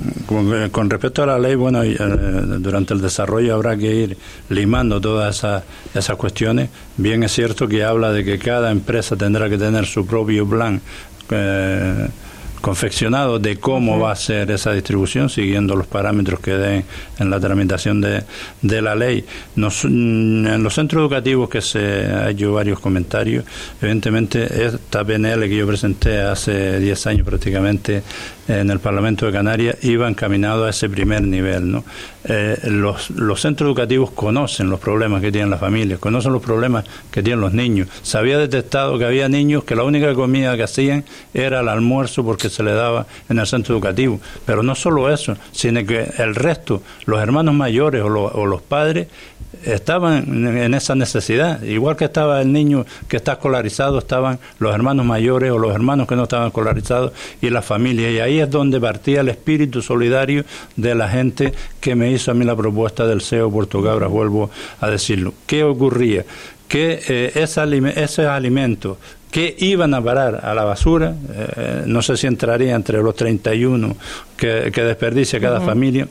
con, 0.70 0.90
respecto 0.90 1.22
a 1.22 1.26
la 1.26 1.38
ley, 1.38 1.54
bueno, 1.54 1.82
eh, 1.82 1.96
durante 2.58 2.94
el 2.94 3.00
desarrollo 3.00 3.54
habrá 3.54 3.76
que 3.76 3.94
ir 3.94 4.18
limando 4.48 5.00
todas 5.00 5.36
esas, 5.36 5.62
esas 5.94 6.16
cuestiones. 6.16 6.70
Bien 6.96 7.22
es 7.22 7.32
cierto 7.32 7.68
que 7.68 7.84
habla 7.84 8.12
de 8.12 8.24
que 8.24 8.38
cada 8.38 8.70
empresa 8.70 9.16
tendrá 9.16 9.48
que 9.48 9.58
tener 9.58 9.86
su 9.86 10.06
propio 10.06 10.48
plan. 10.48 10.80
Eh, 11.30 12.08
confeccionado 12.64 13.38
de 13.38 13.58
cómo 13.58 13.98
va 13.98 14.12
a 14.12 14.16
ser 14.16 14.50
esa 14.50 14.72
distribución, 14.72 15.28
siguiendo 15.28 15.76
los 15.76 15.86
parámetros 15.86 16.40
que 16.40 16.52
den 16.52 16.84
en 17.18 17.28
la 17.28 17.38
tramitación 17.38 18.00
de, 18.00 18.24
de 18.62 18.80
la 18.80 18.94
ley. 18.94 19.22
Nos, 19.54 19.84
mm, 19.84 20.46
en 20.46 20.62
los 20.62 20.72
centros 20.72 21.02
educativos 21.02 21.50
que 21.50 21.60
se 21.60 21.78
ha 21.78 22.30
hecho 22.30 22.54
varios 22.54 22.80
comentarios, 22.80 23.44
evidentemente 23.82 24.64
esta 24.64 25.04
PNL 25.04 25.46
que 25.46 25.56
yo 25.58 25.66
presenté 25.66 26.22
hace 26.22 26.80
10 26.80 27.06
años 27.06 27.26
prácticamente 27.26 28.02
en 28.48 28.70
el 28.70 28.80
Parlamento 28.80 29.26
de 29.26 29.32
Canarias 29.32 29.76
iba 29.82 30.08
encaminado 30.08 30.64
a 30.64 30.70
ese 30.70 30.88
primer 30.88 31.20
nivel. 31.20 31.70
¿no? 31.70 31.84
Eh, 32.26 32.58
los, 32.64 33.10
los, 33.10 33.40
centros 33.40 33.68
educativos 33.68 34.10
conocen 34.10 34.70
los 34.70 34.80
problemas 34.80 35.20
que 35.20 35.30
tienen 35.30 35.50
las 35.50 35.60
familias, 35.60 35.98
conocen 35.98 36.32
los 36.32 36.42
problemas 36.42 36.86
que 37.10 37.22
tienen 37.22 37.42
los 37.42 37.52
niños. 37.52 37.88
Se 38.02 38.16
había 38.16 38.38
detectado 38.38 38.98
que 38.98 39.04
había 39.04 39.28
niños 39.28 39.64
que 39.64 39.76
la 39.76 39.84
única 39.84 40.14
comida 40.14 40.56
que 40.56 40.62
hacían 40.62 41.04
era 41.34 41.60
el 41.60 41.68
almuerzo 41.68 42.24
porque 42.24 42.48
se 42.48 42.62
le 42.62 42.72
daba 42.72 43.06
en 43.28 43.38
el 43.38 43.46
centro 43.46 43.74
educativo. 43.74 44.20
Pero 44.46 44.62
no 44.62 44.74
solo 44.74 45.12
eso, 45.12 45.36
sino 45.52 45.84
que 45.84 46.08
el 46.16 46.34
resto, 46.34 46.82
los 47.04 47.20
hermanos 47.20 47.54
mayores 47.54 48.02
o, 48.02 48.06
o 48.06 48.46
los 48.46 48.62
padres, 48.62 49.08
estaban 49.64 50.46
en 50.56 50.74
esa 50.74 50.94
necesidad. 50.94 51.62
Igual 51.62 51.96
que 51.96 52.04
estaba 52.06 52.40
el 52.40 52.52
niño 52.52 52.84
que 53.08 53.16
está 53.16 53.32
escolarizado, 53.32 53.98
estaban 53.98 54.38
los 54.58 54.74
hermanos 54.74 55.06
mayores 55.06 55.50
o 55.50 55.58
los 55.58 55.74
hermanos 55.74 56.06
que 56.06 56.16
no 56.16 56.24
estaban 56.24 56.48
escolarizados 56.48 57.12
y 57.40 57.50
la 57.50 57.62
familia. 57.62 58.10
Y 58.10 58.18
ahí 58.20 58.40
es 58.40 58.50
donde 58.50 58.80
partía 58.80 59.20
el 59.20 59.28
espíritu 59.28 59.82
solidario 59.82 60.44
de 60.76 60.94
la 60.94 61.08
gente 61.08 61.54
que 61.84 61.94
me 61.94 62.10
hizo 62.10 62.30
a 62.30 62.34
mí 62.34 62.46
la 62.46 62.56
propuesta 62.56 63.06
del 63.06 63.20
CEO 63.20 63.50
Puerto 63.50 63.82
Cabra, 63.82 64.06
vuelvo 64.06 64.48
a 64.80 64.88
decirlo. 64.88 65.34
¿Qué 65.46 65.62
ocurría? 65.64 66.24
Que 66.66 66.98
eh, 67.06 67.32
esos 67.34 68.26
alimentos 68.26 68.96
que 69.30 69.54
iban 69.58 69.92
a 69.92 70.02
parar 70.02 70.40
a 70.42 70.54
la 70.54 70.64
basura, 70.64 71.14
eh, 71.30 71.82
no 71.84 72.00
sé 72.00 72.16
si 72.16 72.26
entraría 72.26 72.74
entre 72.74 73.02
los 73.02 73.14
31 73.14 73.96
que, 74.34 74.72
que 74.72 74.82
desperdicia 74.82 75.38
cada 75.38 75.60
familia, 75.60 76.08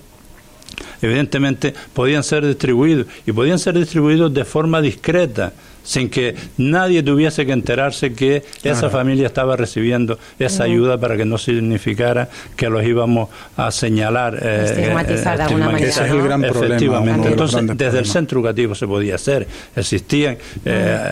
evidentemente 1.02 1.74
podían 1.92 2.24
ser 2.24 2.46
distribuidos 2.46 3.08
y 3.26 3.32
podían 3.32 3.58
ser 3.58 3.74
distribuidos 3.74 4.32
de 4.32 4.46
forma 4.46 4.80
discreta 4.80 5.54
sin 5.84 6.10
que 6.10 6.36
nadie 6.58 7.04
tuviese 7.04 7.46
que 7.46 7.52
enterarse 7.52 8.14
que 8.14 8.44
esa 8.64 8.90
familia 8.90 9.28
estaba 9.28 9.56
recibiendo 9.56 10.18
esa 10.40 10.64
ayuda 10.64 10.98
para 10.98 11.18
que 11.18 11.26
no 11.26 11.38
significara 11.38 12.30
que 12.56 12.70
los 12.70 12.84
íbamos 12.84 13.30
a 13.58 13.72
señalar. 13.72 14.40
Eh, 14.42 14.66
estigmatizar 14.66 15.38
de 15.38 15.44
alguna 15.44 15.66
manera. 15.68 15.88
Ese 15.88 16.06
es 16.06 16.12
el 16.12 16.22
gran 16.22 16.44
Efectivamente. 16.44 17.30
Entonces, 17.30 17.62
desde 17.78 18.00
el 18.00 18.06
centro 18.06 18.40
educativo 18.40 18.76
se 18.76 18.88
podía 18.88 19.16
hacer. 19.16 19.48
Existían, 19.76 20.38
eh, 20.66 21.12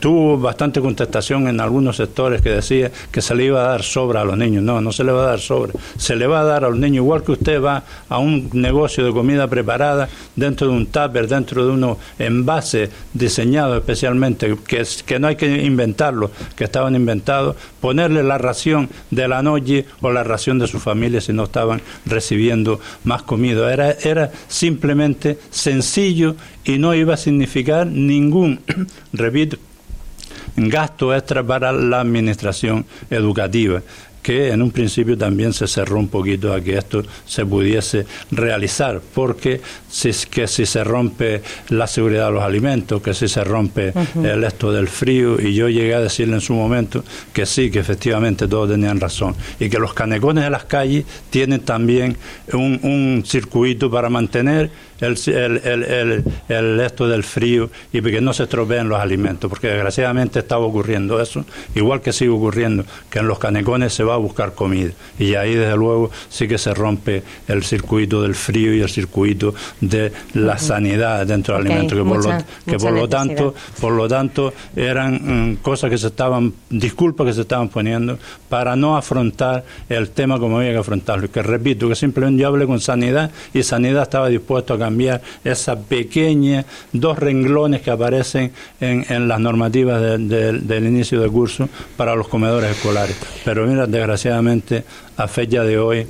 tuvo 0.00 0.38
bastante 0.38 0.80
contestación 0.80 1.48
en 1.48 1.60
algunos 1.60 1.96
sectores 1.96 2.42
que 2.42 2.50
decía 2.50 2.90
que 3.10 3.20
se 3.20 3.34
le 3.34 3.44
iba 3.44 3.64
a 3.64 3.68
dar 3.68 3.82
sobra 3.82 4.22
a 4.22 4.24
los 4.24 4.36
niños. 4.36 4.62
No, 4.62 4.80
no 4.80 4.92
se 4.92 5.04
le 5.04 5.12
va 5.12 5.24
a 5.24 5.26
dar 5.26 5.40
sobra. 5.40 5.72
Se 5.96 6.16
le 6.16 6.26
va 6.26 6.40
a 6.40 6.44
dar 6.44 6.64
a 6.64 6.68
los 6.70 6.78
niños, 6.78 6.96
igual 6.96 7.22
que 7.22 7.32
usted 7.32 7.62
va 7.62 7.82
a 8.08 8.18
un 8.18 8.50
negocio 8.52 9.04
de 9.04 9.12
comida 9.12 9.48
preparada 9.48 10.08
dentro 10.36 10.68
de 10.68 10.74
un 10.74 10.86
tupper, 10.86 11.28
dentro 11.28 11.66
de 11.66 11.72
unos 11.72 11.98
envases 12.18 12.90
diseñados 13.12 13.82
especialmente, 13.88 14.54
que, 14.66 14.84
que 15.06 15.18
no 15.18 15.28
hay 15.28 15.36
que 15.36 15.64
inventarlo, 15.64 16.30
que 16.54 16.64
estaban 16.64 16.94
inventados, 16.94 17.56
ponerle 17.80 18.22
la 18.22 18.36
ración 18.36 18.90
de 19.10 19.26
la 19.26 19.42
noche 19.42 19.86
o 20.02 20.12
la 20.12 20.24
ración 20.24 20.58
de 20.58 20.66
su 20.66 20.78
familia 20.78 21.22
si 21.22 21.32
no 21.32 21.44
estaban 21.44 21.80
recibiendo 22.04 22.80
más 23.04 23.22
comida. 23.22 23.72
Era, 23.72 23.92
era 23.92 24.30
simplemente 24.46 25.38
sencillo 25.48 26.36
y 26.64 26.76
no 26.76 26.94
iba 26.94 27.14
a 27.14 27.16
significar 27.16 27.86
ningún, 27.86 28.60
repito, 29.14 29.56
gasto 30.54 31.14
extra 31.14 31.42
para 31.42 31.72
la 31.72 32.00
administración 32.00 32.84
educativa 33.08 33.80
que 34.28 34.50
en 34.50 34.60
un 34.60 34.72
principio 34.72 35.16
también 35.16 35.54
se 35.54 35.66
cerró 35.66 35.98
un 35.98 36.08
poquito 36.08 36.52
a 36.52 36.60
que 36.60 36.76
esto 36.76 37.02
se 37.24 37.46
pudiese 37.46 38.04
realizar, 38.30 39.00
porque 39.14 39.62
si, 39.88 40.10
que 40.28 40.46
si 40.46 40.66
se 40.66 40.84
rompe 40.84 41.40
la 41.70 41.86
seguridad 41.86 42.26
de 42.26 42.32
los 42.32 42.42
alimentos, 42.42 43.00
que 43.00 43.14
si 43.14 43.26
se 43.26 43.42
rompe 43.42 43.94
el 44.22 44.44
esto 44.44 44.70
del 44.70 44.86
frío, 44.86 45.40
y 45.40 45.54
yo 45.54 45.70
llegué 45.70 45.94
a 45.94 46.00
decirle 46.00 46.34
en 46.34 46.42
su 46.42 46.52
momento 46.52 47.02
que 47.32 47.46
sí, 47.46 47.70
que 47.70 47.78
efectivamente 47.78 48.46
todos 48.46 48.68
tenían 48.68 49.00
razón, 49.00 49.34
y 49.58 49.70
que 49.70 49.78
los 49.78 49.94
canecones 49.94 50.44
de 50.44 50.50
las 50.50 50.66
calles 50.66 51.06
tienen 51.30 51.60
también 51.60 52.14
un, 52.52 52.78
un 52.82 53.22
circuito 53.24 53.90
para 53.90 54.10
mantener 54.10 54.70
el, 55.00 55.18
el, 55.26 55.84
el, 55.84 56.24
el, 56.48 56.80
esto 56.80 57.08
del 57.08 57.24
frío 57.24 57.70
y 57.92 58.02
que 58.02 58.20
no 58.20 58.32
se 58.32 58.44
estropeen 58.44 58.88
los 58.88 59.00
alimentos, 59.00 59.48
porque 59.48 59.68
desgraciadamente 59.68 60.38
estaba 60.38 60.64
ocurriendo 60.64 61.20
eso, 61.20 61.44
igual 61.74 62.00
que 62.00 62.12
sigue 62.12 62.30
ocurriendo, 62.30 62.84
que 63.10 63.20
en 63.20 63.28
los 63.28 63.38
canecones 63.38 63.92
se 63.92 64.04
va 64.04 64.18
buscar 64.18 64.54
comida. 64.54 64.90
Y 65.18 65.34
ahí, 65.34 65.54
desde 65.54 65.76
luego, 65.76 66.10
sí 66.28 66.46
que 66.46 66.58
se 66.58 66.74
rompe 66.74 67.22
el 67.46 67.64
circuito 67.64 68.22
del 68.22 68.34
frío 68.34 68.74
y 68.74 68.80
el 68.80 68.88
circuito 68.88 69.54
de 69.80 70.12
la 70.34 70.58
sanidad 70.58 71.26
dentro 71.26 71.56
del 71.56 71.66
alimento, 71.66 71.96
que, 71.96 72.04
por, 72.04 72.24
lo, 72.24 72.38
que 72.66 72.76
por 72.76 72.92
lo 72.92 73.08
tanto, 73.08 73.54
por 73.80 73.92
lo 73.92 74.08
tanto, 74.08 74.52
eran 74.76 75.52
mm, 75.52 75.56
cosas 75.56 75.90
que 75.90 75.98
se 75.98 76.08
estaban, 76.08 76.52
disculpas 76.68 77.26
que 77.28 77.32
se 77.32 77.42
estaban 77.42 77.68
poniendo 77.68 78.18
para 78.48 78.76
no 78.76 78.96
afrontar 78.96 79.64
el 79.88 80.10
tema 80.10 80.38
como 80.38 80.58
había 80.58 80.72
que 80.72 80.78
afrontarlo. 80.78 81.26
Y 81.26 81.28
que 81.28 81.42
repito, 81.42 81.88
que 81.88 81.94
simplemente 81.94 82.42
yo 82.42 82.48
hablé 82.48 82.66
con 82.66 82.80
sanidad 82.80 83.30
y 83.54 83.62
sanidad 83.62 84.02
estaba 84.02 84.28
dispuesto 84.28 84.74
a 84.74 84.78
cambiar 84.78 84.87
esa 85.44 85.78
pequeña, 85.78 86.64
dos 86.92 87.18
renglones 87.18 87.82
que 87.82 87.90
aparecen 87.90 88.52
en, 88.80 89.04
en 89.08 89.28
las 89.28 89.40
normativas 89.40 90.00
del 90.00 90.86
inicio 90.86 91.20
del 91.20 91.30
curso 91.30 91.68
para 91.96 92.14
los 92.14 92.28
comedores 92.28 92.76
escolares. 92.76 93.16
Pero 93.44 93.66
mira, 93.66 93.86
desgraciadamente, 93.86 94.84
a 95.16 95.28
fecha 95.28 95.62
de 95.62 95.78
hoy 95.78 96.06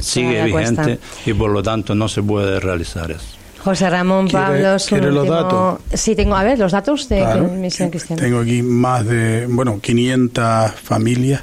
sigue 0.00 0.44
vigente 0.44 0.98
y 1.24 1.32
por 1.32 1.50
lo 1.50 1.62
tanto 1.62 1.94
no 1.94 2.08
se 2.08 2.22
puede 2.22 2.60
realizar 2.60 3.10
eso. 3.10 3.36
José 3.62 3.90
Ramón 3.90 4.28
Pablo, 4.28 4.76
¿quiere 4.88 5.10
los 5.10 5.26
datos? 5.26 5.80
Sí, 5.92 6.14
tengo, 6.14 6.36
a 6.36 6.44
ver, 6.44 6.56
los 6.56 6.70
datos 6.70 7.08
de 7.08 7.24
Misión 7.58 7.90
Cristiana. 7.90 8.22
Tengo 8.22 8.38
aquí 8.38 8.62
más 8.62 9.04
de, 9.04 9.46
bueno, 9.48 9.80
500 9.80 10.70
familias 10.70 11.42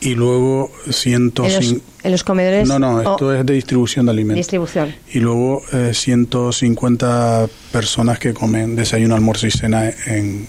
y 0.00 0.14
luego 0.14 0.70
150... 0.88 1.84
¿En 2.02 2.12
los, 2.12 2.24
comedores? 2.24 2.66
No, 2.66 2.78
no, 2.78 3.00
esto 3.00 3.34
es 3.34 3.44
de 3.44 3.54
distribución 3.54 4.06
de 4.06 4.12
alimentos. 4.12 4.38
Distribución. 4.38 4.94
Y 5.12 5.20
luego 5.20 5.62
150 5.92 7.44
eh, 7.44 7.48
personas 7.70 8.18
que 8.18 8.32
comen 8.32 8.74
desayuno, 8.74 9.14
almuerzo 9.14 9.46
y 9.46 9.50
cena 9.50 9.90
en 10.06 10.46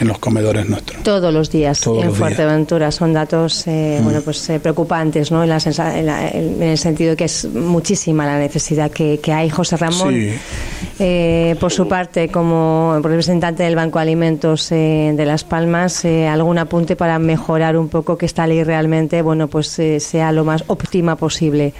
en 0.00 0.08
los 0.08 0.18
comedores 0.18 0.68
nuestros. 0.68 1.02
Todos 1.02 1.32
los 1.32 1.50
días 1.50 1.84
en 1.86 2.12
Fuerteventura. 2.12 2.90
Son 2.90 3.12
datos 3.12 3.66
eh, 3.66 3.98
mm. 4.00 4.04
bueno, 4.04 4.20
pues, 4.22 4.48
eh, 4.50 4.60
preocupantes 4.60 5.32
¿no? 5.32 5.42
En, 5.44 6.62
el 6.62 6.78
sentido 6.78 7.16
que 7.16 7.24
es 7.24 7.44
muchísima 7.46 8.26
la 8.26 8.38
necesidad 8.38 8.90
que, 8.90 9.18
hay. 9.32 9.50
José 9.50 9.76
Ramón, 9.76 10.14
eh, 10.98 11.56
por 11.58 11.72
su 11.72 11.88
parte, 11.88 12.28
como 12.28 12.98
representante 13.02 13.62
del 13.62 13.76
Banco 13.76 13.98
de 13.98 14.02
Alimentos 14.02 14.68
de 14.70 15.24
Las 15.26 15.44
Palmas, 15.44 16.04
¿algún 16.04 16.58
apunte 16.58 16.96
para 16.96 17.18
mejorar 17.18 17.76
un 17.76 17.88
poco 17.88 18.16
que 18.16 18.26
esta 18.26 18.46
ley 18.46 18.62
realmente 18.62 19.22
bueno, 19.22 19.48
pues, 19.48 19.78
sea 19.98 20.32
lo 20.32 20.44
más 20.44 20.64
óptima 20.68 21.16
posible? 21.16 21.72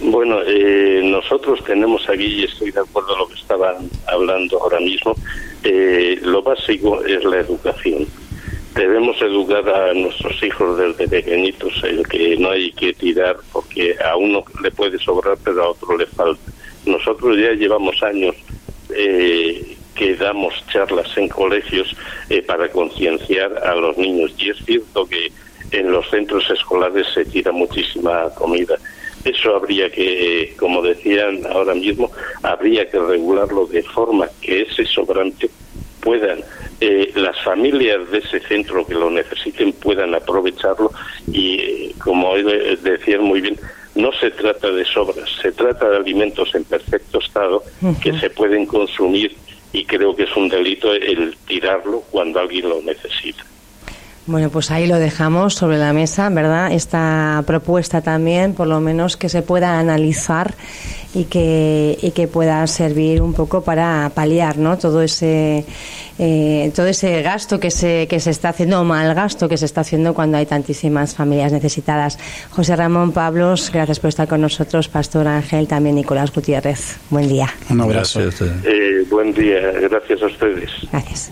Bueno, 0.00 0.36
nosotros 1.04 1.64
tenemos 1.64 2.06
aquí, 2.08 2.26
y 2.26 2.44
estoy 2.44 2.70
de 2.70 2.80
acuerdo 2.80 3.08
con 3.08 3.18
lo 3.20 3.28
que 3.28 3.34
estaban 3.34 3.88
hablando 4.06 4.60
ahora 4.60 4.80
mismo, 4.80 5.14
eh, 5.64 6.18
lo 6.22 6.42
básico 6.42 7.02
es 7.04 7.24
la 7.24 7.40
educación. 7.40 8.06
Debemos 8.74 9.20
educar 9.22 9.68
a 9.68 9.94
nuestros 9.94 10.42
hijos 10.42 10.76
desde 10.78 11.08
pequeñitos 11.08 11.72
el 11.84 12.06
que 12.08 12.36
no 12.36 12.50
hay 12.50 12.72
que 12.72 12.92
tirar 12.92 13.36
porque 13.52 13.96
a 14.04 14.16
uno 14.16 14.44
le 14.62 14.70
puede 14.72 14.98
sobrar 14.98 15.38
pero 15.44 15.62
a 15.62 15.70
otro 15.70 15.96
le 15.96 16.06
falta. 16.06 16.52
Nosotros 16.84 17.38
ya 17.38 17.52
llevamos 17.52 18.02
años 18.02 18.34
eh, 18.94 19.76
que 19.94 20.16
damos 20.16 20.52
charlas 20.72 21.16
en 21.16 21.28
colegios 21.28 21.96
eh, 22.28 22.42
para 22.42 22.68
concienciar 22.68 23.56
a 23.58 23.74
los 23.76 23.96
niños 23.96 24.34
y 24.38 24.50
es 24.50 24.58
cierto 24.66 25.06
que 25.06 25.32
en 25.70 25.90
los 25.90 26.08
centros 26.10 26.48
escolares 26.50 27.06
se 27.14 27.24
tira 27.24 27.52
muchísima 27.52 28.28
comida 28.34 28.76
eso 29.24 29.56
habría 29.56 29.90
que, 29.90 30.54
como 30.58 30.82
decían 30.82 31.40
ahora 31.46 31.74
mismo, 31.74 32.10
habría 32.42 32.88
que 32.90 32.98
regularlo 32.98 33.66
de 33.66 33.82
forma 33.82 34.28
que 34.40 34.62
ese 34.62 34.84
sobrante 34.84 35.50
puedan 36.00 36.40
eh, 36.80 37.10
las 37.14 37.40
familias 37.42 38.10
de 38.10 38.18
ese 38.18 38.40
centro 38.40 38.86
que 38.86 38.94
lo 38.94 39.10
necesiten 39.10 39.72
puedan 39.72 40.14
aprovecharlo 40.14 40.92
y 41.32 41.54
eh, 41.54 41.94
como 41.98 42.28
hoy 42.28 42.42
decían 42.82 43.22
muy 43.22 43.40
bien 43.40 43.56
no 43.94 44.12
se 44.12 44.30
trata 44.32 44.70
de 44.70 44.84
sobras 44.84 45.30
se 45.40 45.50
trata 45.52 45.88
de 45.88 45.96
alimentos 45.96 46.54
en 46.54 46.64
perfecto 46.64 47.20
estado 47.20 47.62
que 48.02 48.12
se 48.18 48.28
pueden 48.28 48.66
consumir 48.66 49.34
y 49.72 49.86
creo 49.86 50.14
que 50.14 50.24
es 50.24 50.36
un 50.36 50.48
delito 50.48 50.92
el 50.92 51.36
tirarlo 51.46 52.02
cuando 52.10 52.40
alguien 52.40 52.68
lo 52.68 52.82
necesita 52.82 53.44
bueno, 54.26 54.48
pues 54.48 54.70
ahí 54.70 54.86
lo 54.86 54.98
dejamos 54.98 55.54
sobre 55.54 55.76
la 55.76 55.92
mesa, 55.92 56.28
¿verdad? 56.30 56.72
Esta 56.72 57.42
propuesta 57.46 58.00
también, 58.00 58.54
por 58.54 58.66
lo 58.66 58.80
menos 58.80 59.16
que 59.16 59.28
se 59.28 59.42
pueda 59.42 59.78
analizar 59.78 60.54
y 61.14 61.24
que, 61.24 61.98
y 62.00 62.10
que 62.12 62.26
pueda 62.26 62.66
servir 62.66 63.20
un 63.20 63.34
poco 63.34 63.62
para 63.62 64.10
paliar, 64.14 64.56
¿no? 64.56 64.78
Todo 64.78 65.02
ese, 65.02 65.66
eh, 66.18 66.72
todo 66.74 66.86
ese 66.86 67.20
gasto 67.20 67.60
que 67.60 67.70
se, 67.70 68.06
que 68.08 68.18
se 68.18 68.30
está 68.30 68.48
haciendo, 68.48 68.80
o 68.80 68.84
mal 68.84 69.14
gasto 69.14 69.46
que 69.48 69.58
se 69.58 69.66
está 69.66 69.82
haciendo 69.82 70.14
cuando 70.14 70.38
hay 70.38 70.46
tantísimas 70.46 71.14
familias 71.14 71.52
necesitadas. 71.52 72.18
José 72.50 72.76
Ramón 72.76 73.12
Pablos, 73.12 73.70
gracias 73.72 74.00
por 74.00 74.08
estar 74.08 74.26
con 74.26 74.40
nosotros. 74.40 74.88
Pastor 74.88 75.28
Ángel, 75.28 75.68
también 75.68 75.96
Nicolás 75.96 76.32
Gutiérrez. 76.32 76.96
Buen 77.10 77.28
día. 77.28 77.48
Un 77.68 77.82
abrazo. 77.82 78.20
Eh, 78.22 79.04
buen 79.10 79.34
día, 79.34 79.70
gracias 79.82 80.22
a 80.22 80.26
ustedes. 80.26 80.70
Gracias. 80.90 81.30